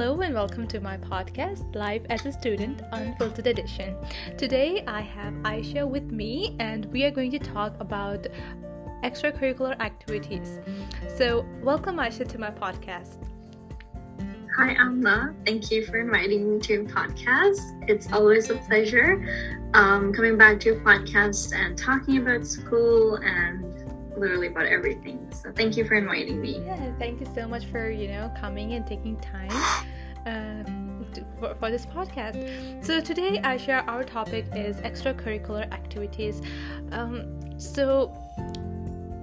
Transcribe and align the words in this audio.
Hello 0.00 0.18
and 0.22 0.32
welcome 0.32 0.66
to 0.68 0.80
my 0.80 0.96
podcast, 0.96 1.74
Life 1.74 2.00
as 2.08 2.24
a 2.24 2.32
Student, 2.32 2.80
Unfiltered 2.92 3.46
Edition. 3.46 3.94
Today 4.38 4.82
I 4.86 5.02
have 5.02 5.34
Aisha 5.42 5.86
with 5.86 6.10
me, 6.10 6.56
and 6.58 6.86
we 6.86 7.04
are 7.04 7.10
going 7.10 7.30
to 7.32 7.38
talk 7.38 7.74
about 7.80 8.26
extracurricular 9.04 9.78
activities. 9.78 10.58
So, 11.18 11.44
welcome 11.62 11.96
Aisha 11.96 12.26
to 12.28 12.38
my 12.38 12.50
podcast. 12.50 13.28
Hi, 14.56 14.74
Amna. 14.78 15.34
Thank 15.44 15.70
you 15.70 15.84
for 15.84 16.00
inviting 16.00 16.50
me 16.50 16.60
to 16.60 16.72
your 16.72 16.84
podcast. 16.84 17.60
It's 17.86 18.10
always 18.10 18.48
a 18.48 18.54
pleasure 18.54 19.22
um, 19.74 20.14
coming 20.14 20.38
back 20.38 20.60
to 20.60 20.70
your 20.70 20.80
podcast 20.80 21.54
and 21.54 21.76
talking 21.76 22.16
about 22.16 22.46
school 22.46 23.16
and 23.16 23.69
literally 24.20 24.48
about 24.48 24.66
everything. 24.66 25.26
So 25.32 25.52
thank 25.52 25.76
you 25.76 25.84
for 25.84 25.94
inviting 25.94 26.40
me. 26.40 26.62
Yeah, 26.64 26.92
thank 26.98 27.20
you 27.20 27.26
so 27.34 27.48
much 27.48 27.66
for 27.66 27.90
you 27.90 28.08
know 28.08 28.32
coming 28.38 28.74
and 28.74 28.86
taking 28.86 29.16
time. 29.18 29.50
Uh, 30.26 30.62
for, 31.38 31.54
for 31.54 31.70
this 31.70 31.86
podcast. 31.86 32.84
So 32.84 33.00
today, 33.00 33.40
Aisha, 33.42 33.88
our 33.88 34.04
topic 34.04 34.44
is 34.54 34.76
extracurricular 34.76 35.72
activities. 35.72 36.42
Um, 36.92 37.40
so 37.58 38.14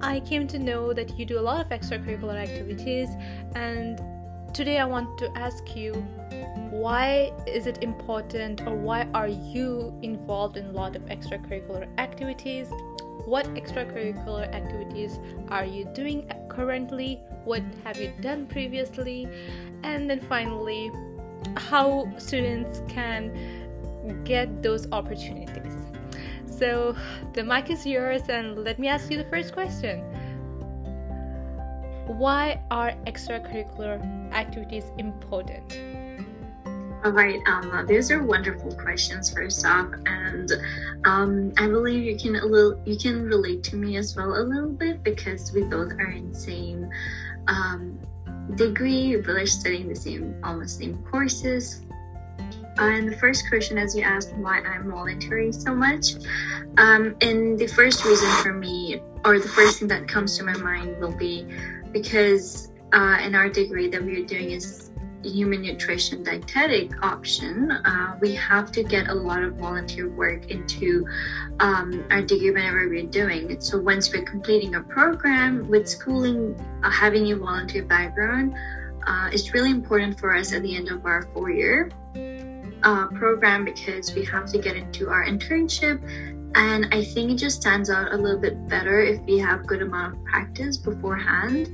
I 0.02 0.18
came 0.20 0.48
to 0.48 0.58
know 0.58 0.92
that 0.92 1.16
you 1.16 1.24
do 1.24 1.38
a 1.38 1.40
lot 1.40 1.64
of 1.64 1.68
extracurricular 1.68 2.34
activities, 2.34 3.08
and 3.54 4.00
today 4.52 4.78
I 4.78 4.86
want 4.86 5.18
to 5.18 5.30
ask 5.38 5.76
you 5.76 5.94
why 6.70 7.32
is 7.46 7.66
it 7.66 7.82
important 7.82 8.60
or 8.62 8.74
why 8.74 9.06
are 9.14 9.28
you 9.28 9.96
involved 10.02 10.56
in 10.56 10.66
a 10.66 10.72
lot 10.72 10.96
of 10.96 11.02
extracurricular 11.06 11.88
activities 11.98 12.68
what 13.24 13.46
extracurricular 13.54 14.52
activities 14.54 15.18
are 15.48 15.64
you 15.64 15.84
doing 15.94 16.30
currently? 16.48 17.20
What 17.44 17.62
have 17.84 17.96
you 17.98 18.12
done 18.20 18.46
previously? 18.46 19.28
And 19.82 20.08
then 20.08 20.20
finally 20.20 20.90
how 21.56 22.10
students 22.18 22.82
can 22.88 23.32
get 24.24 24.62
those 24.62 24.90
opportunities. 24.92 25.74
So 26.46 26.96
the 27.34 27.44
mic 27.44 27.70
is 27.70 27.86
yours 27.86 28.22
and 28.28 28.64
let 28.64 28.78
me 28.78 28.88
ask 28.88 29.10
you 29.10 29.16
the 29.16 29.28
first 29.30 29.52
question. 29.52 30.00
Why 32.06 32.60
are 32.70 32.94
extracurricular 33.06 34.32
activities 34.32 34.84
important 34.98 35.97
all 37.08 37.14
right, 37.14 37.40
um, 37.46 37.86
those 37.86 38.10
are 38.10 38.22
wonderful 38.22 38.74
questions. 38.74 39.32
First 39.32 39.64
off, 39.64 39.88
and 40.04 40.52
um, 41.06 41.54
I 41.56 41.66
believe 41.66 42.04
you 42.04 42.18
can 42.18 42.36
a 42.36 42.44
little 42.44 42.78
you 42.84 42.98
can 42.98 43.24
relate 43.24 43.62
to 43.64 43.76
me 43.76 43.96
as 43.96 44.14
well 44.14 44.34
a 44.34 44.44
little 44.44 44.68
bit 44.68 45.02
because 45.02 45.50
we 45.54 45.62
both 45.62 45.92
are 45.92 46.10
in 46.10 46.34
same 46.34 46.90
um, 47.46 47.98
degree, 48.56 49.16
we 49.16 49.22
both 49.22 49.38
are 49.38 49.46
studying 49.46 49.88
the 49.88 49.96
same 49.96 50.38
almost 50.44 50.80
same 50.80 51.02
courses. 51.10 51.80
And 52.76 53.10
the 53.10 53.16
first 53.16 53.48
question, 53.48 53.78
as 53.78 53.96
you 53.96 54.02
asked, 54.02 54.34
why 54.34 54.60
I'm 54.60 54.90
volunteering 54.90 55.50
so 55.50 55.74
much, 55.74 56.12
um, 56.76 57.16
and 57.22 57.58
the 57.58 57.68
first 57.68 58.04
reason 58.04 58.30
for 58.42 58.52
me, 58.52 59.00
or 59.24 59.38
the 59.38 59.48
first 59.48 59.78
thing 59.78 59.88
that 59.88 60.06
comes 60.06 60.36
to 60.36 60.44
my 60.44 60.56
mind, 60.58 61.00
will 61.00 61.16
be 61.16 61.46
because 61.90 62.70
uh, 62.92 63.18
in 63.22 63.34
our 63.34 63.48
degree 63.48 63.88
that 63.88 64.04
we're 64.04 64.26
doing 64.26 64.50
is 64.50 64.90
human 65.22 65.62
nutrition 65.62 66.22
dietetic 66.22 66.92
option, 67.04 67.70
uh, 67.72 68.16
we 68.20 68.34
have 68.34 68.70
to 68.72 68.82
get 68.82 69.08
a 69.08 69.14
lot 69.14 69.42
of 69.42 69.54
volunteer 69.54 70.08
work 70.08 70.50
into 70.50 71.06
um, 71.60 72.04
our 72.10 72.22
degree 72.22 72.50
whenever 72.50 72.88
we're 72.88 73.06
doing 73.06 73.50
it. 73.50 73.62
So 73.62 73.78
once 73.78 74.12
we're 74.12 74.24
completing 74.24 74.76
a 74.76 74.82
program 74.82 75.68
with 75.68 75.88
schooling, 75.88 76.54
uh, 76.82 76.90
having 76.90 77.32
a 77.32 77.36
volunteer 77.36 77.84
background 77.84 78.54
uh, 79.06 79.30
is 79.32 79.52
really 79.52 79.70
important 79.70 80.18
for 80.18 80.34
us 80.34 80.52
at 80.52 80.62
the 80.62 80.76
end 80.76 80.88
of 80.88 81.04
our 81.06 81.22
four 81.32 81.50
year 81.50 81.90
uh, 82.82 83.06
program 83.08 83.64
because 83.64 84.14
we 84.14 84.24
have 84.24 84.46
to 84.52 84.58
get 84.58 84.76
into 84.76 85.08
our 85.08 85.26
internship 85.26 86.00
and 86.54 86.86
i 86.92 87.02
think 87.02 87.30
it 87.30 87.36
just 87.36 87.60
stands 87.60 87.90
out 87.90 88.12
a 88.12 88.16
little 88.16 88.38
bit 88.38 88.68
better 88.68 89.00
if 89.00 89.20
we 89.22 89.38
have 89.38 89.66
good 89.66 89.82
amount 89.82 90.14
of 90.14 90.24
practice 90.24 90.76
beforehand 90.76 91.70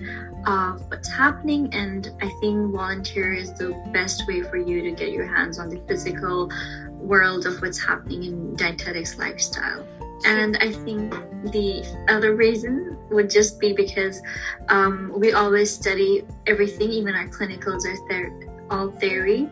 of 0.47 0.83
what's 0.91 1.11
happening. 1.11 1.73
And 1.73 2.11
i 2.21 2.29
think 2.41 2.73
volunteer 2.73 3.33
is 3.33 3.53
the 3.55 3.71
best 3.93 4.27
way 4.27 4.43
for 4.43 4.57
you 4.57 4.83
to 4.83 4.91
get 4.91 5.11
your 5.11 5.27
hands 5.27 5.59
on 5.59 5.69
the 5.69 5.81
physical 5.89 6.51
world 6.91 7.47
of 7.47 7.61
what's 7.61 7.83
happening 7.83 8.25
in 8.25 8.57
dietetics 8.57 9.19
lifestyle. 9.19 9.87
And 10.25 10.57
i 10.59 10.73
think 10.73 11.13
the 11.53 11.85
other 12.09 12.35
reason 12.35 12.97
would 13.11 13.31
just 13.31 13.61
be 13.61 13.73
because 13.73 14.23
um, 14.69 15.13
we 15.17 15.33
always 15.33 15.71
study 15.71 16.25
everything 16.47 16.91
even 16.91 17.15
our 17.15 17.29
clinicals 17.29 17.85
are 17.87 18.55
all 18.71 18.91
theory 18.91 19.49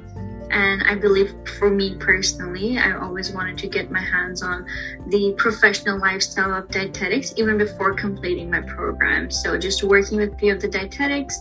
and 0.53 0.83
I 0.83 0.95
believe 0.95 1.35
for 1.59 1.71
me 1.71 1.97
personally, 1.97 2.79
I 2.79 2.93
always 2.99 3.33
wanted 3.33 3.57
to 3.59 3.69
get 3.69 3.91
my 3.91 4.03
hands 4.03 4.43
on 4.43 4.67
the 5.07 5.35
professional 5.39 5.99
lifestyle 5.99 6.53
of 6.53 6.69
dietetics 6.69 7.33
even 7.39 7.57
before 7.57 7.95
completing 7.95 8.51
my 8.51 8.61
program. 8.61 9.31
So 9.31 9.59
just 9.59 9.83
working 9.83 10.19
with 10.19 10.35
a 10.35 10.37
few 10.37 10.55
of 10.55 10.61
the 10.61 10.69
dietetics, 10.69 11.41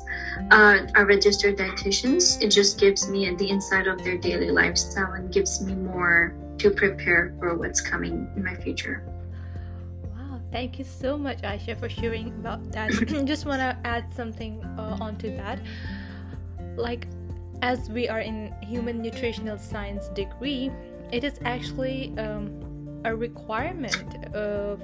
uh, 0.51 0.87
our 0.95 1.05
registered 1.05 1.57
dietitians, 1.57 2.41
it 2.41 2.49
just 2.49 2.79
gives 2.79 3.09
me 3.09 3.29
the 3.35 3.45
insight 3.45 3.87
of 3.87 4.01
their 4.03 4.17
daily 4.17 4.49
lifestyle 4.49 5.11
and 5.13 5.31
gives 5.31 5.61
me 5.61 5.75
more 5.75 6.33
to 6.59 6.71
prepare 6.71 7.33
for 7.39 7.55
what's 7.55 7.81
coming 7.81 8.31
in 8.37 8.43
my 8.43 8.55
future. 8.55 9.03
Wow, 10.15 10.39
Thank 10.51 10.79
you 10.79 10.85
so 10.85 11.17
much, 11.17 11.41
Aisha, 11.41 11.77
for 11.77 11.89
sharing 11.89 12.29
about 12.29 12.71
that. 12.71 12.91
just 13.25 13.45
want 13.45 13.59
to 13.59 13.77
add 13.83 14.05
something 14.15 14.63
uh, 14.77 14.97
onto 15.01 15.35
that. 15.35 15.59
Like, 16.77 17.07
as 17.61 17.89
we 17.89 18.09
are 18.09 18.21
in 18.21 18.53
human 18.61 19.01
nutritional 19.01 19.57
science 19.57 20.09
degree, 20.09 20.71
it 21.11 21.23
is 21.23 21.39
actually 21.45 22.13
um, 22.17 23.01
a 23.05 23.15
requirement 23.15 24.15
uh, 24.35 24.77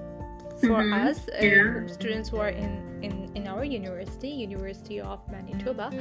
for 0.59 0.81
mm-hmm. 0.81 1.07
us 1.07 1.27
uh, 1.29 1.45
yeah. 1.45 1.87
students 1.87 2.29
who 2.29 2.37
are 2.37 2.49
in, 2.49 2.99
in, 3.01 3.31
in 3.35 3.47
our 3.47 3.63
university, 3.63 4.29
University 4.29 4.99
of 4.99 5.19
Manitoba. 5.31 5.91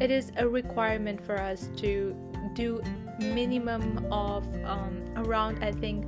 It 0.00 0.10
is 0.10 0.32
a 0.36 0.48
requirement 0.48 1.24
for 1.24 1.38
us 1.38 1.68
to 1.76 2.16
do 2.54 2.82
minimum 3.18 4.06
of 4.10 4.44
um, 4.64 5.04
around 5.16 5.62
I 5.62 5.72
think 5.72 6.06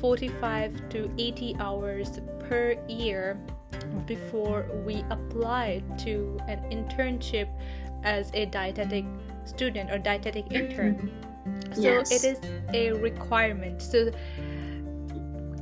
45 0.00 0.88
to 0.90 1.10
80 1.18 1.56
hours 1.58 2.20
per 2.48 2.76
year 2.88 3.38
before 4.06 4.66
we 4.84 5.04
apply 5.10 5.82
to 5.98 6.38
an 6.48 6.58
internship 6.70 7.48
as 8.02 8.30
a 8.34 8.46
dietetic 8.46 9.04
student 9.44 9.90
or 9.90 9.98
dietetic 9.98 10.46
mm-hmm. 10.46 10.70
intern. 10.70 11.10
So 11.74 11.80
yes. 11.80 12.10
it 12.10 12.24
is 12.24 12.38
a 12.72 12.92
requirement. 12.92 13.80
So 13.80 14.10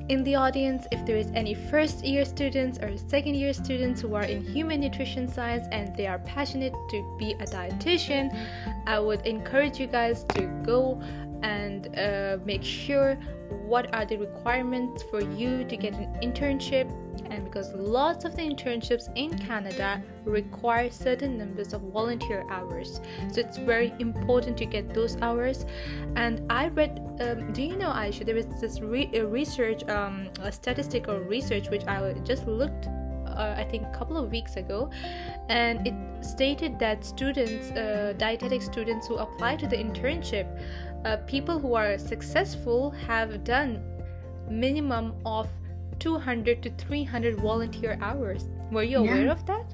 in 0.08 0.24
the 0.24 0.36
audience, 0.36 0.86
if 0.90 1.04
there 1.04 1.16
is 1.16 1.30
any 1.34 1.54
first 1.54 2.02
year 2.02 2.24
students 2.24 2.78
or 2.78 2.96
second 2.96 3.34
year 3.34 3.52
students 3.52 4.00
who 4.00 4.14
are 4.14 4.22
in 4.22 4.42
human 4.42 4.80
nutrition 4.80 5.28
science 5.28 5.66
and 5.70 5.94
they 5.96 6.06
are 6.06 6.18
passionate 6.20 6.72
to 6.90 7.16
be 7.18 7.32
a 7.32 7.44
dietitian, 7.44 8.34
I 8.86 9.00
would 9.00 9.26
encourage 9.26 9.78
you 9.78 9.86
guys 9.86 10.24
to 10.30 10.46
go 10.64 11.00
and 11.42 11.96
uh, 11.98 12.38
make 12.44 12.64
sure 12.64 13.14
what 13.66 13.94
are 13.94 14.04
the 14.04 14.16
requirements 14.16 15.02
for 15.04 15.20
you 15.20 15.64
to 15.64 15.76
get 15.76 15.94
an 15.94 16.14
internship. 16.22 16.90
And 17.30 17.44
because 17.44 17.72
lots 17.74 18.24
of 18.24 18.36
the 18.36 18.42
internships 18.42 19.10
in 19.16 19.36
Canada 19.38 20.02
require 20.24 20.90
certain 20.90 21.36
numbers 21.36 21.72
of 21.72 21.82
volunteer 21.82 22.44
hours. 22.50 23.00
So 23.32 23.40
it's 23.40 23.58
very 23.58 23.92
important 23.98 24.56
to 24.58 24.66
get 24.66 24.94
those 24.94 25.16
hours. 25.20 25.66
And 26.16 26.50
I 26.50 26.68
read 26.68 27.00
um, 27.20 27.52
do 27.52 27.62
you 27.62 27.76
know 27.76 27.90
Aisha 27.90 28.24
there 28.24 28.36
is 28.36 28.46
this 28.60 28.80
re- 28.80 29.10
research 29.20 29.82
um, 29.88 30.28
a 30.40 30.52
statistical 30.52 31.18
research 31.18 31.68
which 31.68 31.84
I 31.86 32.12
just 32.24 32.46
looked 32.46 32.88
uh, 33.38 33.54
I 33.56 33.64
think 33.64 33.84
a 33.86 33.96
couple 33.96 34.16
of 34.16 34.30
weeks 34.30 34.56
ago, 34.56 34.90
and 35.48 35.86
it 35.86 35.94
stated 36.24 36.78
that 36.80 37.04
students, 37.04 37.70
uh, 37.70 38.14
dietetic 38.18 38.62
students 38.62 39.06
who 39.06 39.16
apply 39.16 39.56
to 39.56 39.66
the 39.66 39.76
internship, 39.76 40.46
uh, 41.04 41.16
people 41.26 41.58
who 41.58 41.74
are 41.74 41.98
successful 41.98 42.90
have 42.90 43.44
done 43.44 43.82
minimum 44.50 45.14
of 45.24 45.48
200 45.98 46.62
to 46.62 46.70
300 46.70 47.36
volunteer 47.36 47.98
hours. 48.00 48.48
Were 48.70 48.82
you 48.82 48.98
aware 48.98 49.26
yeah. 49.26 49.32
of 49.32 49.44
that? 49.46 49.66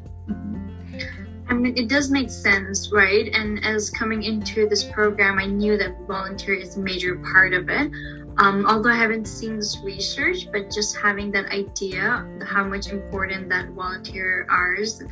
I 1.48 1.54
mean, 1.54 1.76
it 1.76 1.88
does 1.88 2.10
make 2.10 2.30
sense, 2.30 2.90
right? 2.90 3.28
And 3.34 3.64
as 3.64 3.90
coming 3.90 4.22
into 4.22 4.66
this 4.68 4.84
program, 4.84 5.38
I 5.38 5.46
knew 5.46 5.76
that 5.76 5.94
volunteer 6.06 6.54
is 6.54 6.76
a 6.76 6.80
major 6.80 7.16
part 7.16 7.52
of 7.52 7.68
it. 7.68 7.90
Um, 8.38 8.66
although 8.66 8.90
I 8.90 8.96
haven't 8.96 9.26
seen 9.26 9.56
this 9.56 9.78
research, 9.84 10.48
but 10.50 10.70
just 10.70 10.96
having 10.96 11.30
that 11.32 11.46
idea 11.52 12.26
how 12.44 12.64
much 12.64 12.88
important 12.88 13.48
that 13.50 13.68
volunteer 13.70 14.46
hours 14.50 15.02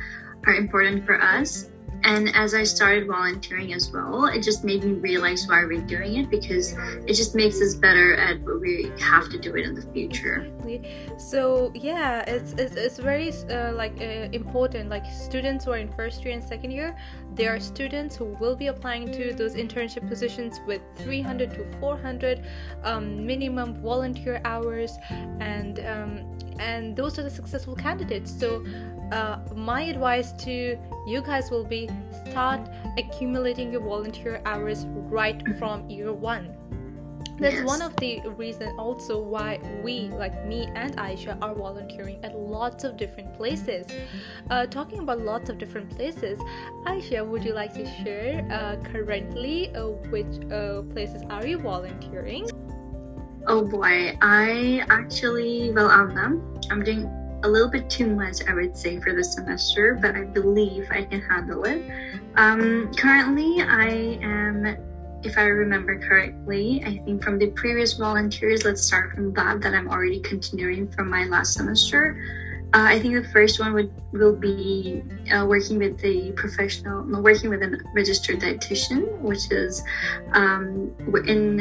are 0.45 0.55
important 0.55 1.05
for 1.05 1.21
us 1.21 1.69
and 2.03 2.35
as 2.35 2.53
I 2.53 2.63
started 2.63 3.07
volunteering 3.07 3.73
as 3.73 3.91
well, 3.91 4.25
it 4.25 4.41
just 4.41 4.63
made 4.63 4.83
me 4.83 4.93
realize 4.93 5.45
why 5.47 5.63
we're 5.63 5.81
doing 5.81 6.15
it 6.15 6.29
because 6.29 6.73
it 7.07 7.13
just 7.13 7.33
makes 7.33 7.61
us 7.61 7.75
better 7.75 8.15
at 8.15 8.41
what 8.41 8.59
we 8.59 8.91
have 8.99 9.29
to 9.29 9.39
do 9.39 9.55
it 9.55 9.65
in 9.65 9.73
the 9.73 9.81
future. 9.93 10.47
So 11.17 11.71
yeah, 11.73 12.21
it's 12.27 12.53
it's, 12.53 12.75
it's 12.75 12.99
very 12.99 13.31
uh, 13.49 13.73
like 13.73 13.95
uh, 14.01 14.29
important. 14.31 14.89
Like 14.89 15.05
students 15.05 15.65
who 15.65 15.71
are 15.71 15.77
in 15.77 15.91
first 15.93 16.23
year 16.23 16.33
and 16.33 16.43
second 16.43 16.71
year, 16.71 16.95
there 17.35 17.55
are 17.55 17.59
students 17.59 18.15
who 18.15 18.25
will 18.39 18.55
be 18.55 18.67
applying 18.67 19.11
to 19.13 19.33
those 19.33 19.55
internship 19.55 20.07
positions 20.07 20.59
with 20.67 20.81
300 20.97 21.53
to 21.55 21.65
400 21.79 22.45
um, 22.83 23.25
minimum 23.25 23.75
volunteer 23.75 24.41
hours, 24.45 24.97
and 25.39 25.79
um, 25.79 26.37
and 26.59 26.95
those 26.95 27.17
are 27.17 27.23
the 27.23 27.29
successful 27.29 27.75
candidates. 27.75 28.31
So 28.37 28.63
uh, 29.13 29.37
my 29.55 29.83
advice 29.83 30.33
to 30.33 30.77
you 31.05 31.21
guys 31.21 31.51
will 31.51 31.63
be 31.63 31.87
start 32.25 32.61
accumulating 32.97 33.71
your 33.71 33.81
volunteer 33.81 34.41
hours 34.45 34.85
right 35.19 35.39
from 35.59 35.87
year 35.89 36.11
one. 36.11 36.57
That's 37.39 37.55
yes. 37.55 37.65
one 37.65 37.81
of 37.81 37.95
the 37.97 38.21
reasons 38.37 38.73
also 38.77 39.19
why 39.19 39.59
we 39.83 40.01
like 40.21 40.45
me 40.45 40.67
and 40.75 40.95
aisha 40.97 41.37
are 41.41 41.53
volunteering 41.55 42.23
at 42.23 42.37
lots 42.37 42.83
of 42.83 42.95
different 42.95 43.33
places. 43.35 43.87
Uh, 44.49 44.65
talking 44.67 44.99
about 44.99 45.19
lots 45.21 45.49
of 45.49 45.57
different 45.57 45.89
places 45.95 46.39
aisha 46.85 47.25
would 47.27 47.43
you 47.43 47.53
like 47.53 47.73
to 47.73 47.85
share 48.03 48.47
uh, 48.51 48.75
currently 48.91 49.75
uh, 49.75 49.87
which 50.13 50.33
uh, 50.51 50.83
places 50.93 51.23
are 51.29 51.45
you 51.45 51.57
volunteering? 51.57 52.47
Oh 53.47 53.65
boy 53.65 54.17
i 54.21 54.85
actually 54.89 55.71
well 55.71 55.89
i'm 55.89 56.15
i'm 56.71 56.83
doing 56.83 57.22
a 57.43 57.47
little 57.47 57.67
bit 57.67 57.89
too 57.89 58.07
much, 58.07 58.37
I 58.47 58.53
would 58.53 58.75
say, 58.75 58.99
for 58.99 59.13
the 59.13 59.23
semester, 59.23 59.97
but 60.01 60.15
I 60.15 60.23
believe 60.23 60.87
I 60.89 61.03
can 61.03 61.21
handle 61.21 61.63
it. 61.65 61.83
Um, 62.35 62.91
currently, 62.95 63.61
I 63.61 64.17
am, 64.21 64.77
if 65.23 65.37
I 65.37 65.43
remember 65.43 65.99
correctly, 65.99 66.81
I 66.85 66.97
think 67.03 67.23
from 67.23 67.37
the 67.37 67.47
previous 67.51 67.93
volunteers, 67.93 68.63
let's 68.63 68.81
start 68.81 69.13
from 69.13 69.33
that, 69.33 69.61
that 69.61 69.73
I'm 69.73 69.89
already 69.89 70.21
continuing 70.21 70.89
from 70.91 71.09
my 71.09 71.25
last 71.25 71.53
semester. 71.53 72.17
Uh, 72.73 72.87
I 72.89 72.99
think 72.99 73.13
the 73.13 73.29
first 73.29 73.59
one 73.59 73.73
would 73.73 73.93
will 74.13 74.35
be 74.35 75.03
uh, 75.31 75.45
working 75.45 75.77
with 75.77 75.99
the 75.99 76.31
professional, 76.31 77.03
no, 77.03 77.21
working 77.21 77.51
with 77.51 77.61
a 77.61 77.79
registered 77.93 78.39
dietitian, 78.39 79.19
which 79.19 79.51
is 79.51 79.83
um, 80.31 80.91
in 81.27 81.57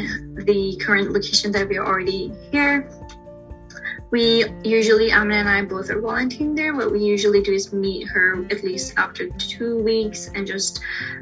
the 0.47 0.81
current 0.81 1.13
location 1.13 1.53
that 1.53 1.69
we 1.69 1.77
are 1.77 1.85
already 1.87 2.33
here 2.51 2.89
we 4.13 4.45
usually 4.63 5.11
Amna 5.11 5.37
and 5.37 5.49
I 5.49 5.63
both 5.63 5.89
are 5.89 5.99
volunteering 5.99 6.55
there. 6.55 6.77
What 6.77 6.93
we 6.93 7.01
usually 7.01 7.41
do 7.41 7.53
is 7.53 7.73
meet 7.73 8.07
her 8.09 8.45
at 8.51 8.63
least 8.63 8.93
after 8.99 9.31
two 9.31 9.83
weeks 9.83 10.29
and 10.35 10.47
just 10.47 10.81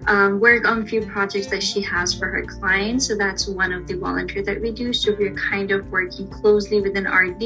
um, 0.09 0.41
work 0.41 0.67
on 0.67 0.83
a 0.83 0.85
few 0.85 1.01
projects 1.07 1.47
that 1.47 1.63
she 1.63 1.81
has 1.83 2.13
for 2.13 2.27
her 2.27 2.45
clients. 2.45 3.07
So 3.07 3.17
that's 3.17 3.47
one 3.47 3.73
of 3.73 3.87
the 3.87 3.97
volunteer 3.97 4.43
that 4.43 4.61
we 4.61 4.73
do. 4.73 4.93
So 4.93 5.15
we're 5.17 5.37
kind 5.37 5.71
of 5.71 5.89
working 5.93 6.29
closely 6.29 6.81
with 6.81 6.97
an 6.97 7.07
RD 7.07 7.43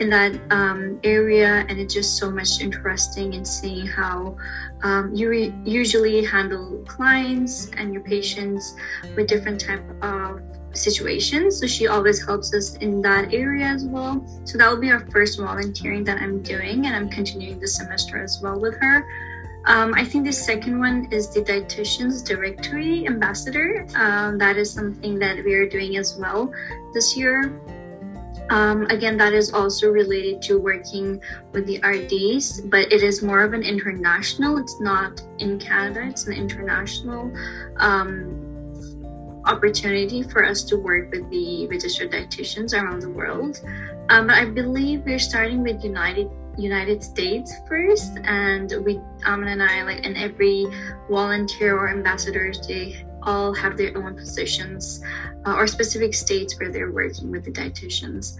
in 0.00 0.10
that 0.10 0.40
um, 0.50 0.98
area, 1.04 1.64
and 1.68 1.78
it's 1.78 1.94
just 1.94 2.16
so 2.18 2.28
much 2.28 2.60
interesting 2.60 3.34
in 3.34 3.44
seeing 3.44 3.86
how 3.86 4.36
um, 4.82 5.14
you 5.14 5.28
re- 5.28 5.54
usually 5.64 6.24
handle 6.24 6.82
clients 6.88 7.70
and 7.76 7.94
your 7.94 8.02
patients 8.02 8.74
with 9.14 9.28
different 9.28 9.60
type 9.60 9.84
of 10.02 10.40
situations. 10.76 11.60
So 11.60 11.66
she 11.66 11.86
always 11.86 12.24
helps 12.24 12.54
us 12.54 12.76
in 12.76 13.00
that 13.02 13.32
area 13.32 13.66
as 13.66 13.84
well. 13.84 14.24
So 14.44 14.58
that 14.58 14.70
will 14.70 14.80
be 14.80 14.90
our 14.90 15.06
first 15.06 15.38
volunteering 15.38 16.04
that 16.04 16.20
I'm 16.20 16.42
doing, 16.42 16.86
and 16.86 16.94
I'm 16.94 17.08
continuing 17.08 17.60
the 17.60 17.68
semester 17.68 18.22
as 18.22 18.40
well 18.42 18.58
with 18.58 18.76
her. 18.76 19.06
Um, 19.66 19.94
I 19.94 20.04
think 20.04 20.26
the 20.26 20.32
second 20.32 20.78
one 20.78 21.08
is 21.10 21.30
the 21.30 21.40
Dietitians 21.40 22.24
Directory 22.24 23.06
Ambassador. 23.06 23.86
Um, 23.94 24.36
that 24.38 24.58
is 24.58 24.70
something 24.70 25.18
that 25.20 25.42
we 25.42 25.54
are 25.54 25.68
doing 25.68 25.96
as 25.96 26.16
well 26.18 26.52
this 26.92 27.16
year. 27.16 27.58
Um, 28.50 28.84
again, 28.90 29.16
that 29.16 29.32
is 29.32 29.54
also 29.54 29.90
related 29.90 30.42
to 30.42 30.58
working 30.58 31.20
with 31.52 31.66
the 31.66 31.80
RDs, 31.80 32.60
but 32.60 32.92
it 32.92 33.02
is 33.02 33.22
more 33.22 33.40
of 33.40 33.54
an 33.54 33.62
international. 33.62 34.58
It's 34.58 34.78
not 34.80 35.22
in 35.38 35.58
Canada, 35.58 36.04
it's 36.06 36.26
an 36.26 36.34
international 36.34 37.32
um, 37.78 38.43
opportunity 39.46 40.22
for 40.22 40.44
us 40.44 40.62
to 40.64 40.76
work 40.76 41.10
with 41.10 41.28
the 41.30 41.66
registered 41.68 42.12
dietitians 42.12 42.72
around 42.72 43.00
the 43.00 43.10
world. 43.10 43.60
Um, 44.08 44.26
but 44.26 44.36
I 44.36 44.44
believe 44.44 45.02
we're 45.04 45.18
starting 45.18 45.62
with 45.62 45.82
United 45.84 46.30
United 46.56 47.02
States 47.02 47.52
first, 47.68 48.12
and 48.24 48.72
we 48.84 49.00
Amna 49.24 49.50
and 49.50 49.62
I 49.62 49.82
like 49.82 50.06
and 50.06 50.16
every 50.16 50.66
volunteer 51.10 51.76
or 51.76 51.88
ambassadors 51.88 52.64
they 52.66 53.04
all 53.22 53.54
have 53.54 53.76
their 53.76 53.96
own 53.96 54.14
positions 54.14 55.02
uh, 55.46 55.54
or 55.54 55.66
specific 55.66 56.14
states 56.14 56.58
where 56.60 56.70
they're 56.70 56.92
working 56.92 57.30
with 57.30 57.44
the 57.44 57.50
dietitians. 57.50 58.36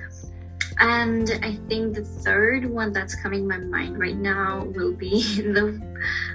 And 0.78 1.30
I 1.42 1.56
think 1.68 1.94
the 1.94 2.04
third 2.04 2.66
one 2.66 2.92
that's 2.92 3.14
coming 3.14 3.46
my 3.46 3.58
mind 3.58 3.98
right 3.98 4.16
now 4.16 4.64
will 4.64 4.92
be 4.92 5.22
the 5.36 5.80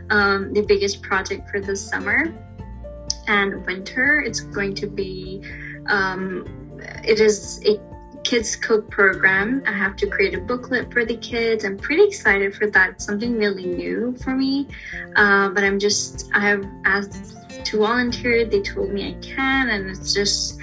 um, 0.10 0.54
the 0.54 0.62
biggest 0.62 1.02
project 1.02 1.50
for 1.50 1.60
this 1.60 1.88
summer 1.88 2.34
and 3.30 3.66
winter. 3.66 4.20
It's 4.20 4.42
going 4.42 4.76
to 4.76 4.88
be, 4.88 5.42
um, 5.86 6.46
it 7.06 7.20
is 7.22 7.62
a 7.66 7.80
kids 8.24 8.56
cook 8.56 8.90
program. 8.90 9.64
I 9.66 9.72
have 9.72 9.96
to 9.98 10.08
create 10.08 10.34
a 10.34 10.42
booklet 10.42 10.92
for 10.92 11.06
the 11.06 11.16
kids. 11.18 11.64
I'm 11.64 11.78
pretty 11.78 12.04
excited 12.04 12.54
for 12.54 12.68
that. 12.68 12.90
It's 12.92 13.06
something 13.06 13.38
really 13.38 13.66
new 13.66 14.16
for 14.24 14.36
me. 14.36 14.68
Uh, 15.16 15.50
but 15.50 15.64
I'm 15.64 15.80
just, 15.80 16.30
I 16.34 16.42
have 16.42 16.66
asked 16.86 17.66
to 17.66 17.78
volunteer. 17.78 18.46
They 18.46 18.62
told 18.62 18.92
me 18.92 19.10
I 19.10 19.14
can, 19.22 19.70
and 19.70 19.90
it's 19.90 20.14
just 20.14 20.60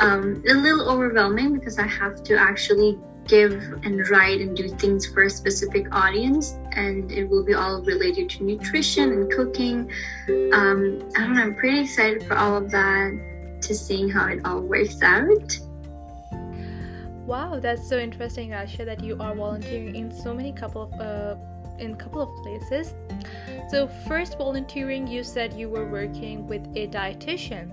um, 0.00 0.42
a 0.48 0.54
little 0.54 0.88
overwhelming 0.90 1.54
because 1.54 1.78
I 1.78 1.86
have 1.86 2.22
to 2.24 2.36
actually 2.36 2.98
give 3.26 3.52
and 3.84 4.08
write 4.10 4.40
and 4.40 4.56
do 4.56 4.68
things 4.68 5.06
for 5.06 5.24
a 5.24 5.30
specific 5.30 5.86
audience 5.92 6.57
and 6.72 7.10
it 7.10 7.28
will 7.28 7.44
be 7.44 7.54
all 7.54 7.82
related 7.82 8.28
to 8.30 8.44
nutrition 8.44 9.12
and 9.12 9.32
cooking. 9.32 9.90
Um, 10.52 11.08
i 11.16 11.20
don't 11.20 11.34
know 11.34 11.42
i'm 11.42 11.54
pretty 11.54 11.80
excited 11.80 12.22
for 12.24 12.36
all 12.36 12.56
of 12.56 12.70
that 12.70 13.58
to 13.62 13.74
seeing 13.74 14.08
how 14.08 14.26
it 14.28 14.40
all 14.44 14.60
works 14.60 15.02
out. 15.02 15.58
Wow 17.26 17.58
that's 17.60 17.86
so 17.88 17.98
interesting. 17.98 18.50
Aisha 18.50 18.84
that 18.84 19.02
you 19.02 19.16
are 19.20 19.34
volunteering 19.34 19.94
in 19.94 20.10
so 20.10 20.32
many 20.32 20.52
couple 20.52 20.82
of 20.82 20.92
uh, 21.00 21.36
in 21.78 21.94
couple 21.96 22.22
of 22.22 22.30
places. 22.42 22.94
So 23.70 23.86
first 24.08 24.38
volunteering 24.38 25.06
you 25.06 25.22
said 25.22 25.52
you 25.54 25.68
were 25.68 25.86
working 25.86 26.46
with 26.46 26.62
a 26.76 26.88
dietitian. 26.88 27.72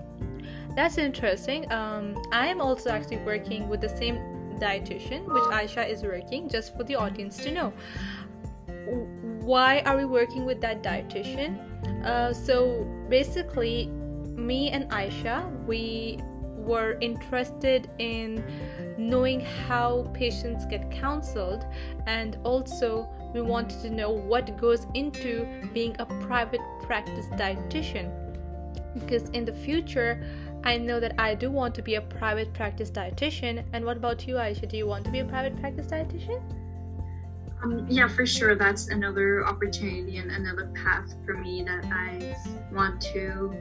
That's 0.74 0.98
interesting. 0.98 1.70
Um, 1.72 2.22
i 2.32 2.46
am 2.46 2.60
also 2.60 2.90
actually 2.90 3.18
working 3.18 3.68
with 3.68 3.80
the 3.80 3.88
same 3.88 4.18
dietitian, 4.58 5.24
which 5.26 5.44
Aisha 5.44 5.88
is 5.88 6.02
working, 6.02 6.48
just 6.48 6.76
for 6.76 6.84
the 6.84 6.96
audience 6.96 7.36
to 7.38 7.50
know. 7.50 7.72
Why 9.40 9.80
are 9.80 9.96
we 9.96 10.04
working 10.04 10.44
with 10.44 10.60
that 10.60 10.82
dietitian? 10.82 11.58
Uh, 12.04 12.32
so 12.32 12.84
basically, 13.08 13.86
me 14.36 14.70
and 14.70 14.90
Aisha, 14.90 15.50
we 15.66 16.20
were 16.56 16.98
interested 17.00 17.88
in 17.98 18.44
knowing 18.98 19.40
how 19.40 20.10
patients 20.14 20.66
get 20.66 20.90
counseled 20.90 21.64
and 22.06 22.38
also 22.42 23.08
we 23.32 23.40
wanted 23.40 23.80
to 23.82 23.90
know 23.90 24.10
what 24.10 24.56
goes 24.58 24.86
into 24.94 25.46
being 25.72 25.94
a 26.00 26.06
private 26.26 26.60
practice 26.82 27.26
dietitian 27.34 28.10
because 28.94 29.28
in 29.28 29.44
the 29.44 29.52
future 29.52 30.20
I 30.66 30.78
know 30.78 30.98
that 30.98 31.14
I 31.16 31.36
do 31.36 31.50
want 31.50 31.76
to 31.76 31.82
be 31.82 31.94
a 31.94 32.00
private 32.00 32.52
practice 32.52 32.90
dietitian. 32.90 33.64
And 33.72 33.84
what 33.84 33.96
about 33.96 34.26
you, 34.26 34.34
Aisha? 34.34 34.68
Do 34.68 34.76
you 34.76 34.86
want 34.88 35.04
to 35.04 35.12
be 35.12 35.20
a 35.20 35.24
private 35.24 35.56
practice 35.60 35.86
dietitian? 35.86 36.42
Um, 37.62 37.86
yeah, 37.88 38.08
for 38.08 38.26
sure. 38.26 38.54
That's 38.54 38.88
another 38.88 39.46
opportunity 39.46 40.18
and 40.18 40.30
another 40.30 40.70
path 40.74 41.14
for 41.24 41.34
me 41.34 41.62
that 41.64 41.84
I 41.86 42.36
want 42.72 43.00
to 43.12 43.54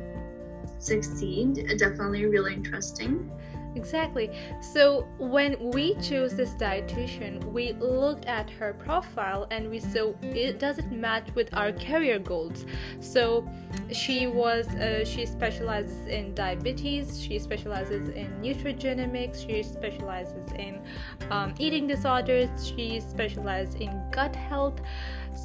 succeed. 0.80 1.66
Definitely 1.78 2.26
really 2.26 2.54
interesting. 2.54 3.32
Exactly. 3.76 4.32
So 4.62 5.08
when 5.18 5.72
we 5.72 5.96
chose 5.96 6.36
this 6.36 6.52
dietitian, 6.52 7.44
we 7.52 7.74
looked 7.74 8.26
at 8.26 8.50
her 8.52 8.74
profile 8.74 9.48
and 9.52 9.70
we 9.70 9.80
saw 9.80 10.14
it 10.22 10.60
doesn't 10.60 10.92
match 10.92 11.28
with 11.36 11.54
our 11.54 11.74
career 11.74 12.20
goals. 12.20 12.66
So 13.02 13.48
she 13.92 14.28
was 14.28 14.68
uh, 14.68 15.04
she 15.04 15.26
specializes 15.26 16.08
in 16.08 16.34
diabetes, 16.34 17.22
she 17.22 17.38
specializes 17.38 18.10
in 18.10 18.28
nutrigenomics, 18.42 19.46
she 19.46 19.62
specializes 19.62 20.52
in 20.54 20.82
um, 21.30 21.54
eating 21.60 21.86
disorders, 21.86 22.50
she 22.66 23.02
specializes 23.02 23.76
in 23.76 23.92
gut 24.12 24.36
health. 24.36 24.80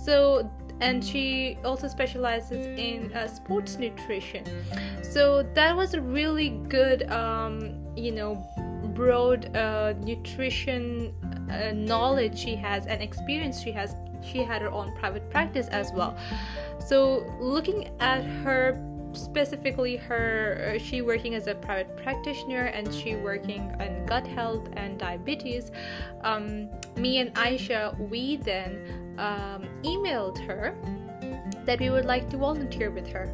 So 0.05 0.51
and 0.81 1.05
she 1.05 1.59
also 1.65 1.89
specializes 1.89 2.67
in 2.79 3.13
uh, 3.13 3.27
sports 3.29 3.77
nutrition. 3.77 4.45
So 5.03 5.43
that 5.55 5.77
was 5.77 5.95
a 5.95 6.01
really 6.01 6.51
good, 6.69 7.11
um, 7.11 7.79
you 7.97 8.13
know, 8.13 8.47
broad 8.95 9.55
uh, 9.57 9.95
nutrition 10.01 11.15
uh, 11.51 11.73
knowledge 11.73 12.39
she 12.39 12.55
has 12.57 12.87
and 12.87 13.03
experience 13.03 13.61
she 13.61 13.73
has. 13.73 13.95
She 14.23 14.43
had 14.43 14.61
her 14.61 14.71
own 14.71 14.95
private 14.99 15.31
practice 15.31 15.69
as 15.69 15.93
well. 15.95 16.15
So, 16.79 17.25
looking 17.41 17.89
at 18.01 18.23
her 18.45 18.79
specifically 19.13 19.97
her 19.97 20.75
uh, 20.75 20.79
she 20.79 21.03
working 21.03 21.35
as 21.35 21.47
a 21.47 21.55
private 21.55 21.97
practitioner 21.97 22.67
and 22.67 22.93
she 22.95 23.17
working 23.17 23.61
on 23.81 24.07
gut 24.07 24.27
health 24.27 24.69
and 24.75 24.99
diabetes 24.99 25.71
um, 26.23 26.69
me 26.97 27.19
and 27.19 27.35
aisha 27.35 27.99
we 28.09 28.37
then 28.37 29.00
um, 29.19 29.69
emailed 29.83 30.39
her 30.47 30.75
that 31.65 31.81
we 31.81 31.91
would 31.91 32.05
like 32.05 32.29
to 32.31 32.37
volunteer 32.37 32.91
with 32.91 33.07
her. 33.09 33.33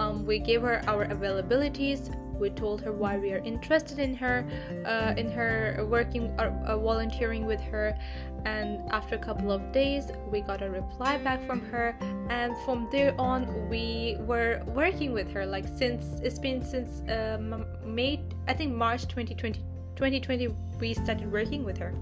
Um, 0.00 0.26
we 0.26 0.38
gave 0.38 0.62
her 0.62 0.82
our 0.86 1.06
availabilities. 1.06 2.14
We 2.38 2.50
told 2.50 2.80
her 2.82 2.92
why 2.92 3.16
we 3.16 3.32
are 3.32 3.38
interested 3.38 4.00
in 4.00 4.14
her 4.16 4.44
uh, 4.84 5.14
in 5.16 5.30
her 5.30 5.86
working 5.88 6.34
or 6.38 6.48
uh, 6.48 6.72
uh, 6.72 6.78
volunteering 6.78 7.46
with 7.46 7.60
her. 7.60 7.96
And 8.44 8.80
after 8.90 9.14
a 9.14 9.18
couple 9.18 9.52
of 9.52 9.72
days 9.72 10.10
we 10.30 10.40
got 10.40 10.60
a 10.60 10.68
reply 10.68 11.16
back 11.18 11.46
from 11.46 11.60
her. 11.70 11.96
And 12.28 12.52
from 12.64 12.88
there 12.90 13.14
on 13.20 13.68
we 13.70 14.16
were 14.20 14.62
working 14.66 15.12
with 15.12 15.30
her 15.32 15.46
like 15.46 15.66
since 15.76 16.20
it's 16.20 16.40
been 16.40 16.62
since 16.64 17.02
um, 17.08 17.64
may 17.84 18.20
i 18.48 18.52
think 18.52 18.74
march 18.74 19.02
2020 19.02 19.60
2020 19.96 20.48
we 20.80 20.94
started 20.94 21.30
working 21.30 21.64
with 21.64 21.78
her. 21.78 21.94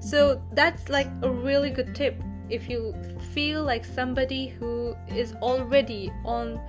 So 0.00 0.42
that's 0.52 0.88
like 0.88 1.08
a 1.22 1.30
really 1.30 1.70
good 1.70 1.94
tip 1.94 2.20
if 2.50 2.68
you 2.68 2.94
feel 3.32 3.62
like 3.62 3.84
somebody 3.84 4.48
who 4.48 4.94
is 5.08 5.34
already 5.42 6.12
on 6.24 6.60